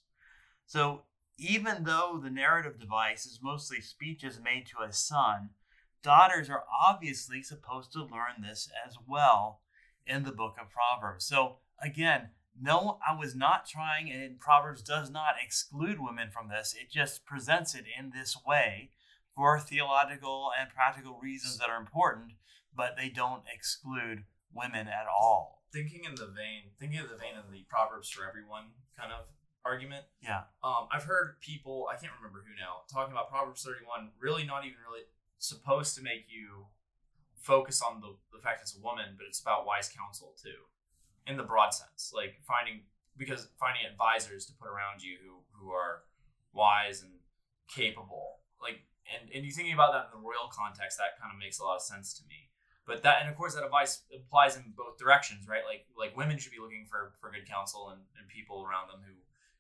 So 0.67 1.03
even 1.39 1.85
though 1.85 2.19
the 2.23 2.31
narrative 2.31 2.81
device 2.81 3.27
is 3.27 3.41
mostly 3.43 3.81
speeches 3.81 4.41
made 4.43 4.67
to 4.67 4.83
a 4.83 4.93
son, 4.93 5.51
daughters 6.03 6.49
are 6.49 6.65
obviously 6.87 7.43
supposed 7.43 7.93
to 7.93 8.01
learn 8.01 8.43
this 8.43 8.71
as 8.87 8.97
well 9.07 9.61
in 10.07 10.25
the 10.25 10.33
book 10.33 10.57
of 10.61 10.71
Proverbs. 10.71 11.27
So 11.27 11.57
again, 11.83 12.31
no, 12.59 12.99
I 13.07 13.15
was 13.15 13.35
not 13.35 13.67
trying, 13.67 14.11
and 14.11 14.41
Proverbs 14.41 14.81
does 14.81 15.11
not 15.11 15.35
exclude 15.45 16.01
women 16.01 16.31
from 16.31 16.49
this. 16.49 16.75
It 16.81 16.91
just 16.91 17.27
presents 17.27 17.75
it 17.75 17.85
in 17.99 18.13
this 18.15 18.37
way 18.47 18.91
for 19.35 19.61
theological 19.61 20.51
and 20.59 20.71
practical 20.71 21.19
reasons 21.23 21.59
that 21.59 21.69
are 21.69 21.79
important, 21.79 22.33
but 22.77 22.97
they 22.97 23.09
don't 23.09 23.43
exclude 23.53 24.25
women 24.53 24.87
at 24.89 25.07
all. 25.09 25.65
Thinking 25.73 26.05
in 26.05 26.15
the 26.15 26.27
vein, 26.27 26.73
thinking 26.79 27.01
of 27.01 27.09
the 27.09 27.17
vein 27.17 27.37
of 27.37 27.51
the 27.51 27.65
Proverbs 27.69 28.09
for 28.09 28.27
everyone 28.27 28.77
kind 28.99 29.13
of 29.13 29.27
argument. 29.65 30.05
Yeah. 30.23 30.47
Um, 30.63 30.87
I've 30.93 31.05
heard 31.05 31.41
people, 31.41 31.89
I 31.91 31.99
can't 31.99 32.13
remember 32.17 32.45
who 32.47 32.55
now, 32.55 32.87
talking 32.93 33.13
about 33.13 33.31
Proverbs 33.31 33.63
31, 33.63 34.13
really 34.21 34.45
not 34.45 34.65
even 34.65 34.79
really 34.87 35.05
supposed 35.39 35.97
to 35.97 36.03
make 36.03 36.27
you 36.29 36.67
focus 37.43 37.83
on 37.83 38.01
the, 38.01 38.15
the 38.33 38.41
fact 38.43 38.61
it's 38.63 38.77
a 38.77 38.81
woman, 38.81 39.19
but 39.19 39.27
it's 39.27 39.41
about 39.41 39.67
wise 39.67 39.91
counsel 39.91 40.35
too 40.41 40.67
in 41.27 41.37
the 41.37 41.43
broad 41.43 41.75
sense, 41.75 42.13
like 42.15 42.39
finding 42.47 42.83
because 43.19 43.49
finding 43.59 43.83
advisors 43.89 44.47
to 44.47 44.53
put 44.55 44.69
around 44.69 45.03
you 45.03 45.19
who 45.23 45.43
who 45.59 45.71
are 45.71 46.07
wise 46.53 47.03
and 47.03 47.13
capable, 47.69 48.43
like 48.63 48.87
and 49.11 49.31
and 49.35 49.45
you 49.45 49.51
thinking 49.51 49.75
about 49.75 49.93
that 49.93 50.11
in 50.11 50.21
the 50.21 50.23
royal 50.23 50.51
context, 50.51 50.99
that 50.99 51.19
kind 51.21 51.35
of 51.35 51.39
makes 51.39 51.59
a 51.59 51.65
lot 51.65 51.77
of 51.77 51.83
sense 51.83 52.15
to 52.15 52.23
me. 52.29 52.51
But 52.87 53.03
that 53.03 53.19
and 53.21 53.29
of 53.29 53.37
course 53.37 53.55
that 53.55 53.65
advice 53.65 54.03
applies 54.15 54.57
in 54.57 54.73
both 54.77 54.97
directions, 54.97 55.49
right? 55.49 55.67
Like 55.67 55.87
like 55.99 56.17
women 56.17 56.39
should 56.39 56.53
be 56.53 56.63
looking 56.63 56.87
for 56.89 57.13
for 57.21 57.31
good 57.31 57.47
counsel 57.47 57.91
and, 57.91 58.01
and 58.19 58.29
people 58.29 58.63
around 58.63 58.89
them 58.89 59.03
who 59.03 59.15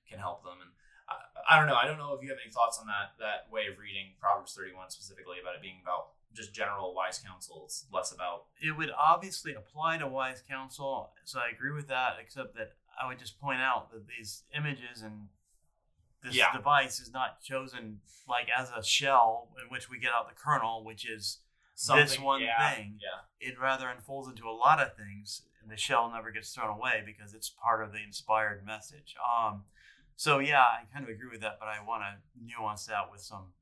can 0.08 0.18
help 0.18 0.44
them. 0.44 0.62
And 0.62 0.70
I, 1.10 1.54
I 1.54 1.58
don't 1.58 1.66
know. 1.66 1.74
I 1.74 1.86
don't 1.86 1.98
know 1.98 2.14
if 2.14 2.22
you 2.22 2.30
have 2.30 2.38
any 2.42 2.52
thoughts 2.52 2.78
on 2.78 2.86
that 2.86 3.18
that 3.18 3.50
way 3.50 3.66
of 3.66 3.78
reading 3.82 4.14
Proverbs 4.20 4.54
31 4.54 4.90
specifically 4.90 5.42
about 5.42 5.58
it 5.58 5.62
being 5.62 5.82
about 5.82 6.14
just 6.34 6.54
general 6.54 6.94
wise 6.94 7.18
counsel. 7.18 7.62
It's 7.66 7.84
less 7.92 8.12
about. 8.12 8.46
It 8.62 8.76
would 8.76 8.90
obviously 8.94 9.54
apply 9.54 9.98
to 9.98 10.06
wise 10.06 10.42
counsel, 10.48 11.10
so 11.24 11.40
I 11.40 11.50
agree 11.50 11.72
with 11.72 11.88
that. 11.88 12.22
Except 12.22 12.54
that 12.54 12.78
I 12.94 13.08
would 13.08 13.18
just 13.18 13.40
point 13.40 13.60
out 13.60 13.90
that 13.90 14.06
these 14.06 14.44
images 14.54 15.02
and 15.02 15.28
this 16.22 16.36
yeah. 16.36 16.52
device 16.52 17.00
is 17.00 17.12
not 17.12 17.40
chosen 17.40 18.00
like 18.28 18.48
as 18.56 18.70
a 18.76 18.82
shell 18.82 19.48
in 19.62 19.70
which 19.70 19.88
we 19.90 19.98
get 19.98 20.10
out 20.14 20.28
the 20.28 20.34
kernel, 20.34 20.84
which 20.84 21.08
is 21.08 21.38
this 21.76 22.18
one 22.18 22.42
yeah, 22.42 22.72
thing. 22.72 22.98
Yeah. 23.00 23.48
It 23.48 23.60
rather 23.60 23.88
unfolds 23.88 24.28
into 24.28 24.48
a 24.48 24.52
lot 24.52 24.80
of 24.80 24.96
things, 24.96 25.42
and 25.62 25.70
the 25.70 25.76
shell 25.76 26.10
never 26.12 26.30
gets 26.30 26.54
thrown 26.54 26.70
away 26.70 27.02
because 27.04 27.34
it's 27.34 27.50
part 27.50 27.82
of 27.82 27.92
the 27.92 28.02
inspired 28.02 28.64
message. 28.64 29.14
Um, 29.20 29.64
so 30.16 30.38
yeah, 30.38 30.62
I 30.62 30.84
kind 30.92 31.04
of 31.04 31.10
agree 31.10 31.28
with 31.30 31.42
that, 31.42 31.58
but 31.60 31.68
I 31.68 31.84
want 31.86 32.02
to 32.02 32.44
nuance 32.44 32.86
that 32.86 33.12
with 33.12 33.20
some 33.20 33.52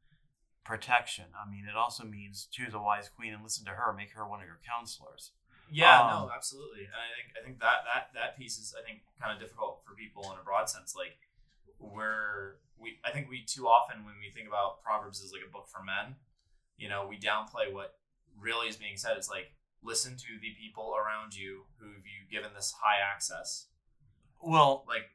protection. 0.64 1.24
I 1.34 1.50
mean, 1.50 1.66
it 1.68 1.76
also 1.76 2.04
means 2.04 2.48
choose 2.50 2.72
a 2.72 2.80
wise 2.80 3.08
queen 3.08 3.34
and 3.34 3.42
listen 3.42 3.64
to 3.66 3.72
her, 3.72 3.92
make 3.92 4.12
her 4.12 4.26
one 4.26 4.40
of 4.40 4.46
your 4.46 4.60
counselors. 4.64 5.32
Yeah, 5.70 6.00
um, 6.00 6.10
no, 6.10 6.30
absolutely. 6.34 6.84
And 6.84 6.94
I 6.94 7.08
think 7.16 7.28
I 7.34 7.44
think 7.44 7.58
that 7.60 7.84
that 7.92 8.10
that 8.14 8.38
piece 8.38 8.58
is 8.58 8.74
I 8.78 8.86
think 8.86 9.00
kind 9.20 9.32
of 9.34 9.40
difficult 9.40 9.82
for 9.84 9.94
people 9.94 10.22
in 10.32 10.38
a 10.38 10.44
broad 10.44 10.68
sense. 10.68 10.94
Like 10.94 11.16
we're 11.80 12.60
we 12.78 12.98
I 13.04 13.10
think 13.10 13.28
we 13.28 13.42
too 13.42 13.66
often 13.66 14.04
when 14.04 14.14
we 14.20 14.30
think 14.30 14.46
about 14.46 14.82
Proverbs 14.82 15.22
as 15.24 15.32
like 15.32 15.42
a 15.46 15.50
book 15.50 15.68
for 15.68 15.82
men, 15.82 16.16
you 16.76 16.88
know, 16.88 17.06
we 17.08 17.18
downplay 17.18 17.72
what 17.72 17.96
really 18.38 18.68
is 18.68 18.76
being 18.76 18.96
said. 18.96 19.16
It's 19.16 19.30
like 19.30 19.52
listen 19.82 20.16
to 20.16 20.40
the 20.40 20.54
people 20.60 20.94
around 20.96 21.36
you 21.36 21.64
who 21.78 21.86
have 21.92 22.04
you 22.04 22.28
given 22.30 22.50
this 22.54 22.74
high 22.82 23.00
access. 23.00 23.66
Well, 24.42 24.84
like 24.88 25.10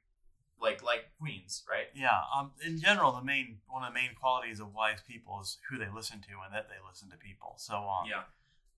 like 0.61 0.83
like 0.83 1.05
queens, 1.19 1.63
right? 1.69 1.87
Yeah. 1.95 2.19
Um. 2.35 2.51
In 2.65 2.79
general, 2.79 3.11
the 3.11 3.23
main 3.23 3.57
one 3.67 3.83
of 3.83 3.93
the 3.93 3.99
main 3.99 4.11
qualities 4.19 4.59
of 4.59 4.73
wise 4.73 4.99
people 5.07 5.39
is 5.41 5.57
who 5.69 5.77
they 5.77 5.87
listen 5.93 6.19
to 6.21 6.33
and 6.45 6.53
that 6.53 6.67
they 6.69 6.75
listen 6.87 7.09
to 7.09 7.17
people. 7.17 7.55
So 7.57 7.75
um. 7.75 8.07
Yeah. 8.09 8.23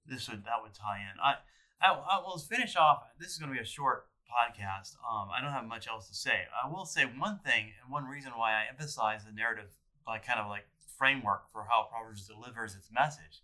This 0.05 0.29
would 0.29 0.45
that 0.45 0.61
would 0.61 0.73
tie 0.73 0.99
in. 0.99 1.19
I 1.21 1.35
I, 1.81 1.93
I 1.93 2.21
will 2.21 2.37
finish 2.37 2.75
off. 2.75 3.03
This 3.19 3.29
is 3.29 3.37
going 3.37 3.51
to 3.51 3.55
be 3.55 3.61
a 3.61 3.65
short 3.65 4.07
podcast. 4.29 4.95
Um. 5.01 5.29
I 5.35 5.41
don't 5.41 5.51
have 5.51 5.65
much 5.65 5.87
else 5.87 6.07
to 6.09 6.15
say. 6.15 6.45
I 6.63 6.69
will 6.69 6.85
say 6.85 7.03
one 7.03 7.39
thing 7.39 7.71
and 7.81 7.91
one 7.91 8.05
reason 8.05 8.31
why 8.35 8.53
I 8.53 8.69
emphasize 8.69 9.25
the 9.25 9.31
narrative, 9.31 9.71
like 10.07 10.25
kind 10.25 10.39
of 10.39 10.47
like 10.47 10.65
framework 10.97 11.51
for 11.51 11.65
how 11.67 11.87
Proverbs 11.89 12.27
delivers 12.27 12.75
its 12.75 12.91
message, 12.91 13.41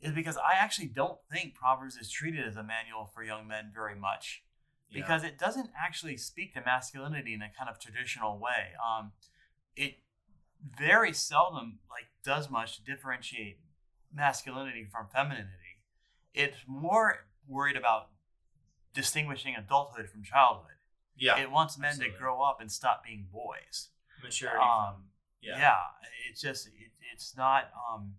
is 0.00 0.12
because 0.12 0.36
I 0.36 0.54
actually 0.58 0.88
don't 0.88 1.18
think 1.30 1.54
Proverbs 1.54 1.96
is 1.96 2.10
treated 2.10 2.46
as 2.46 2.56
a 2.56 2.62
manual 2.62 3.10
for 3.12 3.22
young 3.22 3.46
men 3.46 3.70
very 3.74 3.94
much 3.94 4.42
because 4.92 5.22
yeah. 5.22 5.30
it 5.30 5.38
doesn't 5.38 5.70
actually 5.78 6.16
speak 6.16 6.54
to 6.54 6.62
masculinity 6.64 7.34
in 7.34 7.42
a 7.42 7.50
kind 7.56 7.68
of 7.68 7.80
traditional 7.80 8.38
way. 8.38 8.72
Um, 8.84 9.12
it 9.76 9.98
very 10.78 11.12
seldom 11.12 11.78
like 11.90 12.06
does 12.24 12.50
much 12.50 12.76
to 12.76 12.82
differentiate 12.84 13.58
masculinity 14.12 14.86
from 14.90 15.06
femininity. 15.12 15.80
It's 16.32 16.56
more 16.66 17.26
worried 17.48 17.76
about 17.76 18.08
distinguishing 18.94 19.54
adulthood 19.56 20.08
from 20.08 20.22
childhood. 20.22 20.70
Yeah, 21.16 21.38
it 21.38 21.50
wants 21.50 21.78
men 21.78 21.90
absolutely. 21.90 22.14
to 22.14 22.18
grow 22.18 22.42
up 22.42 22.60
and 22.60 22.70
stop 22.70 23.04
being 23.04 23.26
boys. 23.32 23.90
Maturity. 24.22 24.58
Um, 24.58 25.04
yeah. 25.40 25.58
yeah, 25.58 25.76
it's 26.30 26.40
just 26.40 26.66
it, 26.68 26.72
it's 27.12 27.36
not. 27.36 27.70
Um, 27.92 28.14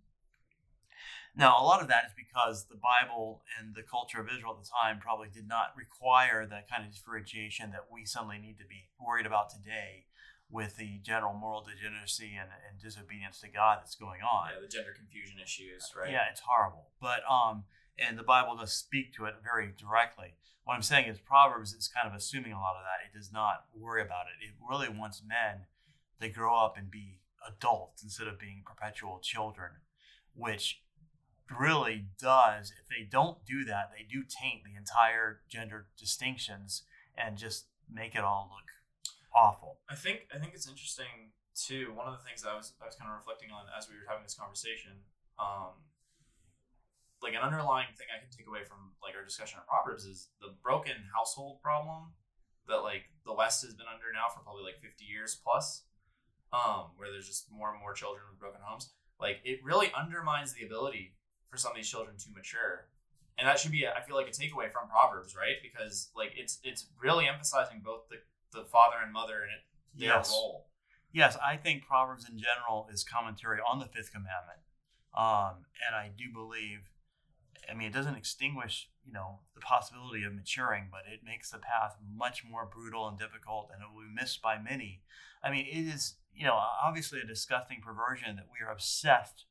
now, 1.38 1.60
a 1.60 1.64
lot 1.64 1.82
of 1.82 1.88
that 1.90 2.06
is 2.06 2.12
because 2.16 2.66
the 2.66 2.80
Bible 2.80 3.44
and 3.60 3.76
the 3.76 3.84
culture 3.84 4.20
of 4.22 4.28
Israel 4.28 4.56
at 4.58 4.64
the 4.64 4.70
time 4.70 5.00
probably 5.00 5.28
did 5.28 5.48
not 5.48 5.76
require 5.76 6.46
that 6.46 6.70
kind 6.70 6.86
of 6.86 6.94
differentiation 6.94 7.72
that 7.72 7.92
we 7.92 8.06
suddenly 8.06 8.38
need 8.38 8.58
to 8.60 8.66
be 8.66 8.88
worried 9.00 9.26
about 9.26 9.50
today 9.50 10.06
with 10.50 10.78
the 10.78 11.00
general 11.04 11.34
moral 11.34 11.64
degeneracy 11.64 12.38
and, 12.40 12.50
and 12.70 12.80
disobedience 12.80 13.42
to 13.42 13.50
God 13.50 13.80
that's 13.82 13.96
going 13.96 14.22
on. 14.22 14.50
Yeah, 14.54 14.62
the 14.62 14.68
gender 14.68 14.94
confusion 14.96 15.38
issues, 15.44 15.92
right? 15.98 16.12
Yeah, 16.12 16.30
it's 16.32 16.42
horrible. 16.46 16.92
But 17.02 17.22
um, 17.30 17.66
and 17.98 18.18
the 18.18 18.24
Bible 18.24 18.56
does 18.56 18.72
speak 18.72 19.14
to 19.16 19.26
it 19.26 19.36
very 19.44 19.74
directly. 19.78 20.36
What 20.64 20.76
I'm 20.76 20.82
saying 20.82 21.08
is 21.08 21.20
Proverbs 21.20 21.74
is 21.74 21.88
kind 21.88 22.08
of 22.08 22.16
assuming 22.16 22.54
a 22.54 22.60
lot 22.60 22.76
of 22.76 22.84
that. 22.84 23.06
It 23.06 23.18
does 23.18 23.32
not 23.32 23.66
worry 23.76 24.02
about 24.02 24.26
it. 24.28 24.44
It 24.44 24.54
really 24.68 24.90
wants 24.90 25.22
men 25.28 25.66
to 26.22 26.30
grow 26.30 26.56
up 26.56 26.78
and 26.78 26.90
be 26.90 27.20
adults 27.46 28.04
instead 28.04 28.28
of 28.28 28.40
being 28.40 28.64
perpetual 28.66 29.20
children, 29.22 29.72
which 30.34 30.82
really 31.50 32.08
does, 32.20 32.72
if 32.72 32.88
they 32.90 33.08
don't 33.10 33.46
do 33.46 33.64
that, 33.66 33.92
they 33.96 34.04
do 34.04 34.24
taint 34.24 34.64
the 34.64 34.76
entire 34.78 35.42
gender 35.50 35.88
distinctions 35.98 36.84
and 37.18 37.38
just 37.38 37.68
make 37.92 38.16
it 38.16 38.24
all 38.24 38.50
look 38.52 38.70
awful. 39.36 39.80
I 39.90 39.96
think 39.96 40.28
I 40.34 40.40
think 40.40 40.54
it's 40.54 40.68
interesting 40.68 41.36
too. 41.56 41.92
One 41.94 42.08
of 42.08 42.18
the 42.18 42.24
things 42.24 42.44
I 42.44 42.56
was 42.56 42.74
I 42.82 42.86
was 42.86 42.96
kind 42.96 43.12
of 43.12 43.18
reflecting 43.18 43.52
on 43.52 43.68
as 43.78 43.88
we 43.90 43.96
were 43.96 44.08
having 44.08 44.24
this 44.24 44.36
conversation, 44.36 45.06
um, 45.38 45.86
like 47.22 47.36
an 47.36 47.44
underlying 47.44 47.92
thing 47.96 48.08
I 48.10 48.20
can 48.20 48.32
take 48.32 48.48
away 48.48 48.64
from 48.64 48.96
like 49.04 49.14
our 49.16 49.24
discussion 49.24 49.60
on 49.60 49.68
Proverbs 49.68 50.06
is 50.06 50.32
the 50.42 50.56
broken 50.64 51.12
household 51.14 51.62
problem 51.62 52.16
that 52.68 52.82
like 52.82 53.12
the 53.26 53.34
West 53.34 53.62
has 53.64 53.76
been 53.76 53.88
under 53.92 54.10
now 54.12 54.32
for 54.34 54.42
probably 54.42 54.64
like 54.64 54.82
fifty 54.82 55.06
years 55.06 55.38
plus, 55.38 55.84
um, 56.52 56.96
where 56.98 57.12
there's 57.12 57.28
just 57.28 57.52
more 57.52 57.70
and 57.70 57.80
more 57.80 57.94
children 57.94 58.24
with 58.32 58.40
broken 58.40 58.62
homes. 58.64 58.92
Like 59.20 59.40
it 59.44 59.60
really 59.64 59.92
undermines 59.96 60.54
the 60.54 60.66
ability 60.66 61.16
for 61.50 61.58
some 61.58 61.72
of 61.72 61.78
these 61.78 61.90
children 61.90 62.18
to 62.18 62.30
mature. 62.34 62.88
And 63.38 63.48
that 63.48 63.60
should 63.60 63.72
be 63.72 63.86
I 63.88 64.02
feel 64.02 64.16
like 64.16 64.28
a 64.28 64.32
takeaway 64.32 64.72
from 64.72 64.88
proverbs 64.90 65.36
right? 65.36 65.58
Because 65.62 66.10
like 66.16 66.32
it's 66.36 66.60
it's 66.64 66.88
really 67.02 67.28
emphasizing 67.28 67.82
both 67.84 68.08
the, 68.10 68.18
the 68.58 68.66
father 68.66 68.98
and 69.04 69.12
mother 69.12 69.42
and 69.42 69.52
it 69.52 69.62
their 70.00 70.10
yes. 70.10 70.30
role. 70.30 70.68
Yes 71.12 71.38
i 71.46 71.56
think 71.56 71.86
proverbs 71.86 72.28
in 72.30 72.38
general 72.38 72.88
is 72.92 73.04
commentary 73.04 73.60
on 73.60 73.80
the 73.80 73.86
fifth 73.86 74.12
commandment. 74.12 74.60
Um, 75.18 75.66
and 75.88 75.96
i 75.96 76.12
do 76.16 76.26
believe 76.34 76.92
i 77.72 77.74
mean 77.74 77.88
it 77.88 77.94
doesn't 77.94 78.16
extinguish 78.16 78.90
you 79.06 79.14
know 79.14 79.40
the 79.54 79.62
possibility 79.62 80.24
of 80.24 80.34
maturing 80.34 80.88
but 80.92 81.02
it 81.12 81.22
makes 81.24 81.52
the 81.52 81.58
path 81.58 81.96
much 82.06 82.44
more 82.44 82.66
brutal 82.66 83.08
and 83.08 83.18
difficult 83.18 83.70
and 83.74 83.82
it 83.82 83.88
will 83.94 84.04
be 84.04 84.14
missed 84.14 84.42
by 84.42 84.58
many. 84.58 85.02
I 85.44 85.52
mean 85.52 85.66
it 85.66 85.94
is 85.94 86.16
you 86.34 86.46
know 86.46 86.60
obviously 86.84 87.20
a 87.22 87.28
disgusting 87.28 87.82
perversion 87.82 88.36
that 88.36 88.48
we 88.52 88.66
are 88.66 88.72
obsessed 88.72 89.46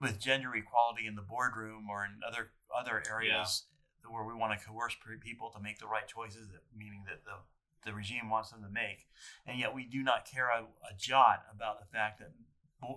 with 0.00 0.18
gender 0.18 0.54
equality 0.54 1.06
in 1.06 1.14
the 1.14 1.22
boardroom 1.22 1.88
or 1.90 2.04
in 2.04 2.20
other 2.26 2.50
other 2.76 3.02
areas 3.10 3.64
where 4.08 4.24
we 4.24 4.34
want 4.34 4.58
to 4.58 4.66
coerce 4.66 4.96
people 5.20 5.50
to 5.50 5.60
make 5.60 5.78
the 5.78 5.86
right 5.86 6.08
choices, 6.08 6.48
that, 6.48 6.62
meaning 6.76 7.04
that 7.06 7.24
the 7.24 7.36
the 7.84 7.94
regime 7.94 8.28
wants 8.28 8.50
them 8.50 8.62
to 8.62 8.68
make, 8.68 9.06
and 9.46 9.58
yet 9.58 9.74
we 9.74 9.84
do 9.84 10.02
not 10.02 10.30
care 10.30 10.48
a, 10.48 10.60
a 10.60 10.94
jot 10.98 11.44
about 11.54 11.80
the 11.80 11.86
fact 11.86 12.18
that 12.18 12.30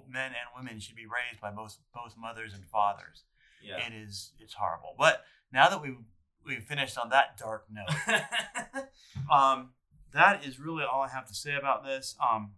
men 0.09 0.31
and 0.31 0.47
women 0.55 0.79
should 0.79 0.95
be 0.95 1.05
raised 1.05 1.41
by 1.41 1.51
both 1.51 1.77
both 1.93 2.15
mothers 2.17 2.53
and 2.53 2.65
fathers. 2.65 3.23
Yeah. 3.61 3.77
It 3.77 3.93
is 3.93 4.31
it's 4.39 4.53
horrible. 4.53 4.95
But 4.97 5.23
now 5.51 5.69
that 5.69 5.81
we 5.81 5.95
we 6.45 6.57
finished 6.57 6.97
on 6.97 7.09
that 7.09 7.37
dark 7.37 7.65
note, 7.71 8.13
um, 9.31 9.69
that 10.13 10.45
is 10.45 10.59
really 10.59 10.83
all 10.83 11.01
I 11.01 11.09
have 11.09 11.27
to 11.27 11.33
say 11.33 11.55
about 11.55 11.83
this. 11.83 12.15
Um, 12.21 12.51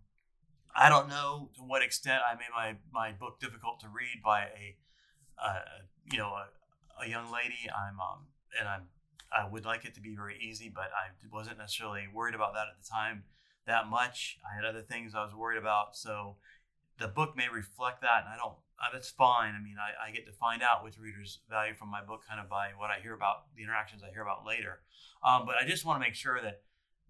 I 0.76 0.90
don't 0.90 1.08
know 1.08 1.50
to 1.56 1.62
what 1.62 1.82
extent 1.82 2.22
I 2.30 2.36
made 2.36 2.52
my, 2.54 2.76
my 2.92 3.12
book 3.14 3.40
difficult 3.40 3.80
to 3.82 3.88
read 3.88 4.22
by 4.24 4.42
a, 4.42 4.76
uh, 5.42 5.62
you 6.12 6.18
know, 6.18 6.34
a, 6.34 6.48
a 7.06 7.08
young 7.08 7.32
lady. 7.32 7.70
I'm 7.74 8.00
um, 8.00 8.28
and 8.60 8.68
I'm 8.68 8.82
I 9.32 9.48
would 9.50 9.66
like 9.66 9.86
it 9.86 9.94
to 9.96 10.02
be 10.02 10.16
very 10.16 10.38
easy, 10.40 10.72
but 10.74 10.92
I 10.96 11.12
wasn't 11.32 11.58
necessarily 11.58 12.08
worried 12.14 12.36
about 12.36 12.54
that 12.54 12.68
at 12.72 12.82
the 12.82 12.88
time 12.90 13.24
that 13.68 13.88
much. 13.88 14.38
I 14.50 14.56
had 14.56 14.66
other 14.66 14.82
things 14.82 15.14
I 15.14 15.24
was 15.24 15.34
worried 15.34 15.58
about, 15.58 15.96
so 15.96 16.38
the 17.00 17.08
book 17.08 17.36
may 17.36 17.50
reflect 17.50 18.02
that, 18.02 18.24
and 18.26 18.34
I 18.34 18.38
don't. 18.38 18.56
Uh, 18.78 18.92
that's 18.92 19.10
fine. 19.10 19.56
I 19.56 19.64
mean, 19.64 19.78
I, 19.80 20.10
I 20.10 20.12
get 20.12 20.26
to 20.26 20.34
find 20.34 20.62
out 20.62 20.84
which 20.84 21.00
readers 21.00 21.40
value 21.50 21.74
from 21.74 21.90
my 21.90 22.04
book 22.04 22.24
kind 22.28 22.42
of 22.42 22.50
by 22.50 22.72
what 22.78 22.92
I 22.92 23.00
hear 23.02 23.14
about 23.14 23.56
the 23.56 23.64
interactions 23.64 24.04
I 24.04 24.12
hear 24.12 24.22
about 24.22 24.46
later. 24.46 24.82
Um, 25.24 25.46
but 25.46 25.56
I 25.56 25.66
just 25.66 25.86
want 25.86 26.02
to 26.02 26.06
make 26.06 26.14
sure 26.14 26.42
that 26.42 26.62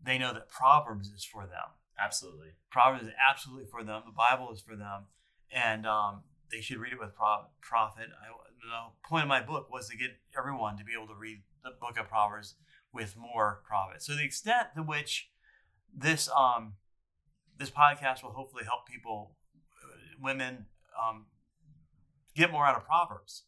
they 0.03 0.19
know 0.19 0.31
that 0.33 0.47
Proverbs 0.47 1.09
is 1.09 1.25
for 1.25 1.41
them. 1.41 1.73
Absolutely. 1.99 2.49
Proverbs 2.71 3.03
is 3.05 3.13
absolutely 3.29 3.65
for 3.65 3.83
them. 3.83 4.03
The 4.05 4.11
Bible 4.11 4.51
is 4.51 4.61
for 4.61 4.75
them, 4.75 5.05
and 5.51 5.85
um, 5.85 6.23
they 6.51 6.61
should 6.61 6.77
read 6.77 6.93
it 6.93 6.99
with 6.99 7.15
pro- 7.15 7.47
profit. 7.61 8.07
I, 8.21 8.27
the 8.65 9.07
point 9.07 9.23
of 9.23 9.29
my 9.29 9.41
book 9.41 9.71
was 9.71 9.89
to 9.89 9.97
get 9.97 10.11
everyone 10.37 10.77
to 10.77 10.83
be 10.83 10.93
able 10.93 11.07
to 11.07 11.15
read 11.15 11.43
the 11.63 11.71
book 11.79 11.97
of 11.99 12.09
Proverbs 12.09 12.55
with 12.93 13.15
more 13.17 13.61
profit. 13.65 14.01
So 14.01 14.15
the 14.15 14.23
extent 14.23 14.69
to 14.75 14.81
which 14.81 15.29
this 15.95 16.29
um, 16.35 16.73
this 17.57 17.69
podcast 17.69 18.23
will 18.23 18.31
hopefully 18.31 18.63
help 18.65 18.87
people, 18.87 19.35
uh, 19.83 19.95
women, 20.21 20.65
um, 21.01 21.27
get 22.35 22.51
more 22.51 22.65
out 22.65 22.75
of 22.75 22.85
Proverbs. 22.85 23.43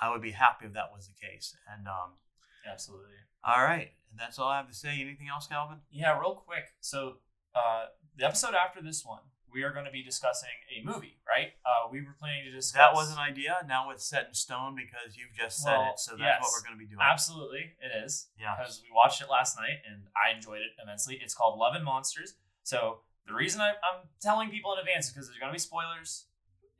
I 0.00 0.10
would 0.10 0.22
be 0.22 0.32
happy 0.32 0.66
if 0.66 0.72
that 0.72 0.90
was 0.94 1.06
the 1.06 1.14
case. 1.14 1.56
And 1.72 1.86
um, 1.86 2.18
Absolutely. 2.70 3.14
all 3.44 3.62
right, 3.62 3.92
and 4.10 4.18
that's 4.18 4.38
all 4.38 4.48
I 4.48 4.56
have 4.56 4.68
to 4.68 4.74
say. 4.74 5.00
Anything 5.00 5.28
else, 5.32 5.46
Calvin? 5.46 5.78
Yeah, 5.90 6.18
real 6.18 6.42
quick. 6.46 6.64
So, 6.80 7.18
uh, 7.54 7.86
the 8.16 8.24
episode 8.26 8.54
after 8.54 8.80
this 8.82 9.04
one, 9.04 9.20
we 9.52 9.62
are 9.62 9.72
going 9.72 9.84
to 9.84 9.90
be 9.92 10.02
discussing 10.02 10.50
a 10.76 10.84
movie, 10.84 11.16
right? 11.28 11.52
Uh, 11.64 11.88
we 11.90 12.00
were 12.02 12.16
planning 12.18 12.44
to 12.44 12.50
discuss. 12.50 12.76
That 12.78 12.94
was 12.94 13.12
an 13.12 13.18
idea. 13.18 13.56
Now 13.68 13.90
it's 13.90 14.04
set 14.04 14.26
in 14.26 14.34
stone 14.34 14.74
because 14.74 15.16
you've 15.16 15.32
just 15.32 15.62
said 15.62 15.72
Well, 15.78 15.90
it. 15.94 16.00
So 16.00 16.16
that's 16.18 16.42
what 16.42 16.50
we're 16.52 16.66
going 16.66 16.78
to 16.78 16.84
be 16.84 16.86
doing. 16.90 16.98
Absolutely, 17.00 17.70
it 17.80 18.04
is. 18.04 18.28
Yeah. 18.38 18.54
Because 18.58 18.82
we 18.82 18.88
watched 18.94 19.22
it 19.22 19.28
last 19.30 19.56
night 19.56 19.78
and 19.88 20.02
I 20.18 20.34
enjoyed 20.34 20.58
it 20.60 20.74
immensely. 20.82 21.20
It's 21.22 21.34
called 21.34 21.58
Love 21.58 21.74
and 21.76 21.84
Monsters. 21.84 22.34
So, 22.64 23.00
the 23.28 23.34
reason 23.34 23.60
I, 23.60 23.70
I'm 23.70 24.08
telling 24.20 24.50
people 24.50 24.72
in 24.74 24.80
advance 24.80 25.06
is 25.06 25.12
because 25.12 25.28
there's 25.28 25.38
going 25.38 25.50
to 25.50 25.54
be 25.54 25.58
spoilers 25.60 26.26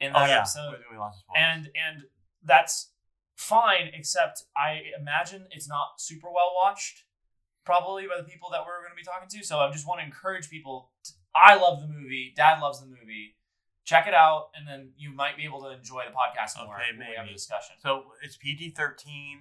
in 0.00 0.10
Oh 0.14 0.18
that 0.20 0.28
yeah. 0.28 0.38
episode. 0.40 0.72
We're 0.72 0.88
doing 0.88 0.98
lots 0.98 1.18
of 1.18 1.20
spoilers. 1.22 1.44
and 1.46 1.70
and 1.78 2.02
that's 2.42 2.90
fine 3.36 3.90
except 3.94 4.44
i 4.56 4.80
imagine 4.98 5.46
it's 5.50 5.66
not 5.68 5.88
super 5.98 6.28
well 6.30 6.52
watched 6.54 7.02
probably 7.64 8.06
by 8.06 8.16
the 8.16 8.24
people 8.24 8.48
that 8.50 8.60
we're 8.66 8.80
going 8.80 8.90
to 8.92 8.96
be 8.96 9.02
talking 9.04 9.28
to 9.28 9.44
so 9.44 9.58
i 9.58 9.70
just 9.72 9.86
want 9.86 10.00
to 10.00 10.04
encourage 10.06 10.48
people 10.50 10.90
to, 11.02 11.12
i 11.34 11.54
love 11.54 11.80
the 11.80 11.88
movie 11.88 12.32
dad 12.36 12.60
loves 12.60 12.80
the 12.80 12.86
movie 12.86 13.36
check 13.84 14.06
it 14.06 14.14
out 14.14 14.48
and 14.56 14.66
then 14.66 14.90
you 14.96 15.12
might 15.12 15.36
be 15.36 15.44
able 15.44 15.60
to 15.62 15.70
enjoy 15.70 16.02
the 16.06 16.12
podcast 16.12 16.56
more 16.64 16.74
Okay, 16.76 16.96
when 16.98 17.08
we 17.08 17.14
have 17.16 17.26
a 17.26 17.32
discussion 17.32 17.76
So 17.82 18.04
it's 18.22 18.36
PG 18.36 18.70
thirteen, 18.70 19.40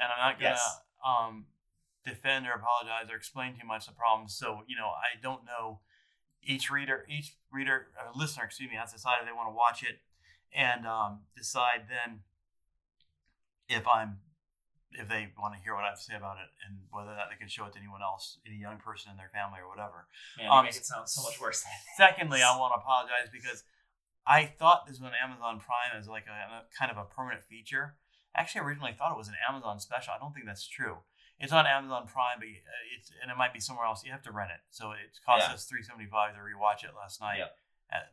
and 0.00 0.10
I'm 0.12 0.30
not 0.30 0.38
gonna 0.40 0.50
Yes. 0.54 0.80
um, 1.06 1.46
defend 2.04 2.46
or 2.46 2.52
apologize 2.52 3.10
or 3.10 3.16
explain 3.16 3.54
too 3.58 3.66
much 3.66 3.86
the 3.86 3.92
problems. 3.92 4.34
So 4.34 4.62
you 4.66 4.76
know, 4.76 4.88
I 4.88 5.20
don't 5.22 5.44
know. 5.44 5.80
Each 6.42 6.70
reader, 6.70 7.06
each 7.08 7.36
reader, 7.52 7.86
uh, 7.98 8.10
listener, 8.18 8.44
excuse 8.44 8.68
me, 8.68 8.76
has 8.76 8.92
decided 8.92 9.26
they 9.26 9.32
want 9.32 9.48
to 9.48 9.54
watch 9.54 9.82
it, 9.82 10.00
and 10.52 10.86
um, 10.86 11.20
decide 11.36 11.86
then 11.88 12.20
if 13.68 13.86
I'm 13.88 14.18
if 14.94 15.08
they 15.08 15.28
want 15.38 15.54
to 15.54 15.60
hear 15.60 15.74
what 15.74 15.84
I 15.84 15.90
have 15.90 15.98
to 15.98 16.04
say 16.04 16.16
about 16.16 16.38
it, 16.38 16.48
and 16.66 16.78
whether 16.90 17.14
that 17.14 17.26
they 17.30 17.36
can 17.36 17.48
show 17.48 17.66
it 17.66 17.72
to 17.74 17.78
anyone 17.78 18.02
else, 18.02 18.38
any 18.46 18.56
young 18.56 18.78
person 18.78 19.10
in 19.10 19.16
their 19.16 19.30
family 19.34 19.58
or 19.60 19.68
whatever. 19.68 20.06
Man, 20.38 20.48
Um, 20.50 20.64
make 20.64 20.76
it 20.76 20.86
sound 20.86 21.08
so 21.08 21.22
much 21.22 21.40
worse 21.40 21.62
than 21.62 21.72
it 21.72 21.82
is. 21.82 21.96
Secondly, 21.96 22.42
I 22.42 22.56
want 22.56 22.72
to 22.74 22.80
apologize 22.80 23.28
because 23.32 23.64
I 24.26 24.46
thought 24.46 24.86
this 24.86 24.98
was 25.00 25.06
on 25.10 25.12
Amazon 25.18 25.60
Prime 25.60 25.92
as 25.98 26.08
like 26.08 26.26
a, 26.26 26.32
a 26.32 26.64
kind 26.78 26.90
of 26.90 26.96
a 26.96 27.04
permanent 27.04 27.44
feature. 27.44 27.96
Actually, 28.34 28.62
I 28.62 28.64
originally 28.64 28.94
thought 28.96 29.12
it 29.12 29.18
was 29.18 29.28
an 29.28 29.36
Amazon 29.48 29.78
special. 29.78 30.14
I 30.14 30.18
don't 30.18 30.32
think 30.32 30.46
that's 30.46 30.66
true. 30.66 30.98
It's 31.38 31.52
on 31.52 31.66
Amazon 31.66 32.06
Prime, 32.06 32.38
but 32.38 32.46
uh, 32.48 32.96
it's 32.96 33.10
and 33.20 33.30
it 33.30 33.36
might 33.36 33.52
be 33.52 33.60
somewhere 33.60 33.86
else. 33.86 34.04
You 34.04 34.12
have 34.12 34.22
to 34.22 34.32
rent 34.32 34.50
it, 34.54 34.62
so 34.70 34.92
it 34.92 35.18
cost 35.26 35.48
Yeah. 35.48 35.54
us 35.54 35.66
three 35.66 35.82
seventy 35.82 36.06
five 36.06 36.34
to 36.34 36.40
rewatch 36.40 36.82
it 36.86 36.94
last 36.94 37.20
night. 37.20 37.38
Yep. 37.38 37.52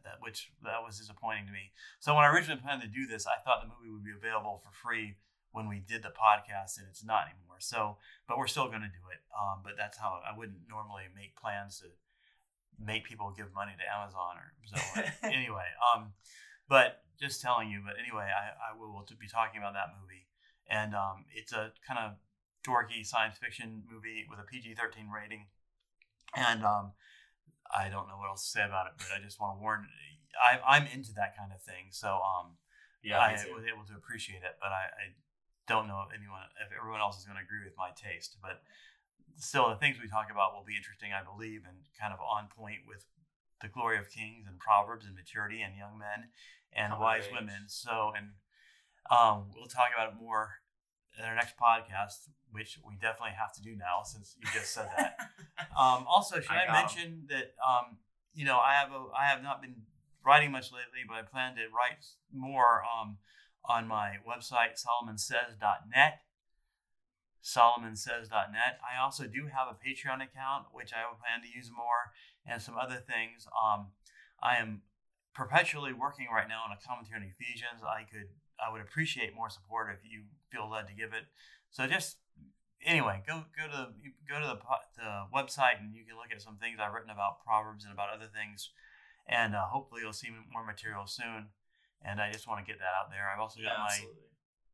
that, 0.03 0.17
which 0.21 0.51
that 0.63 0.83
was 0.83 0.97
disappointing 0.99 1.45
to 1.47 1.51
me. 1.51 1.71
So 1.99 2.13
when 2.13 2.23
I 2.25 2.29
originally 2.29 2.59
planned 2.61 2.81
to 2.83 2.87
do 2.87 3.07
this, 3.07 3.25
I 3.25 3.39
thought 3.41 3.61
the 3.65 3.69
movie 3.71 3.89
would 3.89 4.03
be 4.03 4.11
available 4.13 4.61
for 4.63 4.69
free 4.73 5.15
when 5.51 5.67
we 5.67 5.79
did 5.79 6.03
the 6.03 6.09
podcast, 6.09 6.77
and 6.77 6.87
it's 6.89 7.03
not 7.03 7.25
anymore. 7.27 7.59
So, 7.59 7.97
but 8.27 8.37
we're 8.37 8.47
still 8.47 8.67
going 8.67 8.81
to 8.81 8.87
do 8.87 9.05
it. 9.11 9.21
Um, 9.35 9.61
but 9.63 9.73
that's 9.77 9.97
how 9.97 10.19
I 10.25 10.37
wouldn't 10.37 10.67
normally 10.69 11.03
make 11.15 11.35
plans 11.35 11.79
to 11.79 11.87
make 12.79 13.03
people 13.05 13.33
give 13.35 13.53
money 13.53 13.73
to 13.77 13.85
Amazon 13.85 14.37
or 14.39 14.53
so. 14.65 15.01
anyway, 15.27 15.67
um, 15.93 16.13
but 16.67 17.03
just 17.19 17.41
telling 17.41 17.69
you. 17.69 17.81
But 17.85 17.95
anyway, 17.99 18.27
I, 18.31 18.73
I 18.73 18.77
will 18.77 19.05
be 19.19 19.27
talking 19.27 19.59
about 19.59 19.73
that 19.73 19.93
movie, 20.01 20.27
and 20.69 20.95
um, 20.95 21.25
it's 21.33 21.53
a 21.53 21.71
kind 21.85 21.99
of 21.99 22.17
dorky 22.65 23.05
science 23.05 23.37
fiction 23.37 23.83
movie 23.91 24.25
with 24.29 24.39
a 24.39 24.43
PG 24.43 24.75
thirteen 24.75 25.09
rating, 25.09 25.45
and 26.35 26.63
um, 26.63 26.93
I 27.69 27.89
don't 27.89 28.07
know 28.07 28.17
what 28.17 28.29
else 28.29 28.43
to 28.45 28.51
say 28.51 28.65
about 28.65 28.87
it, 28.87 28.93
but 28.97 29.07
I 29.15 29.23
just 29.23 29.39
want 29.39 29.57
to 29.57 29.61
warn. 29.61 29.87
I, 30.39 30.59
I'm 30.65 30.87
into 30.87 31.13
that 31.13 31.35
kind 31.37 31.51
of 31.53 31.61
thing, 31.61 31.91
so 31.91 32.19
um, 32.23 32.55
yeah 33.03 33.19
I 33.19 33.35
me 33.35 33.51
was 33.53 33.65
able 33.67 33.85
to 33.87 33.95
appreciate 33.95 34.43
it, 34.43 34.55
but 34.59 34.71
I, 34.71 34.87
I 34.87 35.05
don't 35.67 35.87
know 35.87 36.03
if 36.07 36.13
anyone, 36.15 36.47
if 36.59 36.69
everyone 36.73 36.99
else 37.01 37.19
is 37.19 37.25
going 37.25 37.37
to 37.37 37.43
agree 37.43 37.63
with 37.63 37.77
my 37.77 37.91
taste. 37.95 38.37
But 38.41 38.61
still, 39.37 39.69
the 39.69 39.75
things 39.75 39.97
we 40.01 40.09
talk 40.09 40.29
about 40.31 40.53
will 40.53 40.65
be 40.65 40.75
interesting, 40.75 41.11
I 41.13 41.23
believe, 41.23 41.63
and 41.67 41.85
kind 41.99 42.13
of 42.13 42.19
on 42.19 42.49
point 42.49 42.83
with 42.87 43.05
the 43.61 43.69
glory 43.69 43.97
of 43.97 44.09
kings 44.09 44.45
and 44.47 44.57
proverbs 44.59 45.05
and 45.05 45.13
maturity 45.15 45.61
and 45.61 45.77
young 45.77 45.97
men 45.97 46.33
and 46.73 46.93
of 46.93 46.99
wise 46.99 47.29
women. 47.31 47.67
So, 47.67 48.11
and 48.15 48.33
um, 49.09 49.51
we'll 49.55 49.69
talk 49.69 49.89
about 49.93 50.13
it 50.13 50.15
more 50.19 50.61
in 51.17 51.25
our 51.25 51.35
next 51.35 51.55
podcast, 51.57 52.29
which 52.51 52.79
we 52.85 52.95
definitely 52.95 53.35
have 53.37 53.53
to 53.53 53.61
do 53.61 53.75
now 53.75 54.01
since 54.03 54.35
you 54.39 54.47
just 54.53 54.73
said 54.73 54.89
that. 54.97 55.17
Um, 55.77 56.05
also, 56.09 56.41
should 56.41 56.51
I 56.51 56.63
I, 56.63 56.65
got 56.65 56.75
'em. 56.75 56.81
mention 56.81 57.23
that 57.29 57.53
um, 57.65 57.97
you 58.33 58.43
know 58.43 58.57
I 58.59 58.73
have 58.73 58.91
a 58.91 59.05
I 59.17 59.27
have 59.27 59.41
not 59.41 59.61
been 59.61 59.75
writing 60.25 60.51
much 60.51 60.71
lately, 60.73 61.05
but 61.07 61.15
I 61.15 61.21
plan 61.21 61.55
to 61.55 61.61
write 61.71 62.03
more 62.33 62.83
um, 62.83 63.17
on 63.65 63.87
my 63.87 64.17
website 64.27 64.79
solomonsays.net. 64.79 66.21
Solomonsays.net. 67.43 68.79
I 68.81 69.01
also 69.01 69.25
do 69.25 69.47
have 69.47 69.67
a 69.67 69.77
Patreon 69.77 70.21
account, 70.21 70.65
which 70.71 70.91
I 70.93 71.03
plan 71.09 71.41
to 71.41 71.57
use 71.57 71.71
more, 71.75 72.13
and 72.45 72.61
some 72.61 72.75
other 72.77 72.97
things. 72.97 73.47
Um, 73.51 73.87
I 74.41 74.57
am 74.57 74.81
perpetually 75.33 75.93
working 75.93 76.27
right 76.33 76.47
now 76.47 76.61
on 76.65 76.75
a 76.75 76.87
commentary 76.87 77.21
on 77.21 77.23
Ephesians. 77.23 77.81
I 77.83 78.03
could 78.03 78.29
I 78.61 78.71
would 78.71 78.81
appreciate 78.81 79.33
more 79.35 79.49
support 79.49 79.89
if 79.89 80.05
you 80.05 80.23
feel 80.51 80.69
led 80.69 80.87
to 80.87 80.93
give 80.93 81.13
it. 81.13 81.25
So 81.71 81.87
just 81.87 82.17
anyway, 82.85 83.23
go 83.25 83.43
go 83.57 83.65
to 83.65 83.77
the, 83.77 84.11
go 84.29 84.39
to 84.39 84.47
the, 84.47 84.59
the 84.97 85.25
website 85.33 85.79
and 85.79 85.95
you 85.95 86.03
can 86.05 86.15
look 86.15 86.31
at 86.31 86.41
some 86.41 86.57
things 86.57 86.77
I've 86.79 86.93
written 86.93 87.09
about 87.09 87.43
Proverbs 87.45 87.85
and 87.85 87.93
about 87.93 88.09
other 88.13 88.29
things, 88.29 88.69
and 89.27 89.55
uh, 89.55 89.65
hopefully 89.65 90.01
you'll 90.03 90.13
see 90.13 90.29
more 90.51 90.65
material 90.65 91.07
soon. 91.07 91.49
And 92.03 92.19
I 92.19 92.31
just 92.31 92.47
want 92.47 92.65
to 92.65 92.67
get 92.69 92.79
that 92.79 92.93
out 92.97 93.09
there. 93.09 93.29
I've 93.29 93.39
also 93.39 93.59
got 93.61 93.77
yeah, 93.77 93.85
my 93.85 93.93
absolutely. 93.93 94.25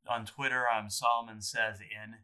on 0.07 0.25
Twitter. 0.25 0.63
I'm 0.67 0.89
Solomon 0.89 1.41
says 1.41 1.79
N. 1.81 2.23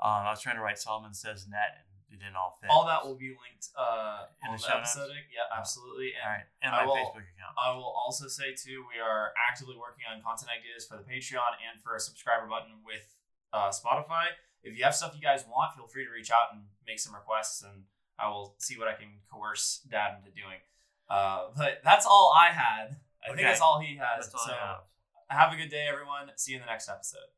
Um, 0.00 0.24
I 0.24 0.30
was 0.30 0.40
trying 0.40 0.56
to 0.56 0.62
write 0.62 0.78
Solomon 0.78 1.12
says 1.12 1.46
net 1.50 1.84
and 1.84 1.88
it 2.08 2.24
didn't 2.24 2.36
all 2.36 2.56
fit. 2.62 2.70
all 2.70 2.86
that 2.86 3.04
will 3.04 3.18
be 3.18 3.34
linked 3.36 3.68
uh, 3.76 4.24
In 4.40 4.48
on 4.48 4.56
the 4.56 4.62
the, 4.62 4.64
show 4.64 4.78
notes? 4.78 4.96
episode 4.96 5.12
yeah 5.28 5.44
absolutely 5.52 6.16
and 6.16 6.24
all 6.24 6.32
right, 6.32 6.46
and 6.62 6.70
my 6.72 6.84
will- 6.86 6.96
Facebook 6.96 7.26
account. 7.28 7.52
I 7.60 7.74
will 7.74 7.92
also 7.92 8.28
say 8.28 8.54
too, 8.56 8.86
we 8.88 8.96
are 9.02 9.34
actively 9.36 9.76
working 9.76 10.06
on 10.08 10.22
content 10.22 10.48
ideas 10.48 10.86
for 10.86 10.96
the 10.96 11.04
Patreon 11.04 11.58
and 11.60 11.82
for 11.82 11.96
a 11.96 12.00
subscriber 12.00 12.46
button 12.46 12.80
with 12.86 13.04
uh, 13.52 13.68
Spotify. 13.68 14.32
If 14.62 14.78
you 14.78 14.84
have 14.84 14.94
stuff 14.94 15.12
you 15.14 15.20
guys 15.20 15.44
want, 15.44 15.74
feel 15.76 15.86
free 15.86 16.04
to 16.06 16.10
reach 16.10 16.30
out 16.30 16.54
and 16.54 16.62
make 16.86 16.98
some 16.98 17.12
requests, 17.14 17.62
and 17.62 17.84
I 18.18 18.28
will 18.28 18.54
see 18.58 18.78
what 18.78 18.88
I 18.88 18.94
can 18.94 19.20
coerce 19.30 19.82
Dad 19.90 20.16
into 20.18 20.30
doing. 20.30 20.62
Uh, 21.10 21.48
but 21.56 21.80
that's 21.84 22.06
all 22.06 22.34
I 22.36 22.50
had. 22.50 22.96
I 23.24 23.34
think 23.34 23.42
that's 23.42 23.60
all 23.60 23.80
he 23.80 23.96
has. 23.96 24.32
All 24.32 24.40
so 24.40 24.52
have. 24.52 24.78
have 25.28 25.52
a 25.52 25.56
good 25.56 25.70
day, 25.70 25.86
everyone. 25.90 26.30
See 26.36 26.52
you 26.52 26.58
in 26.58 26.62
the 26.62 26.70
next 26.70 26.88
episode. 26.88 27.30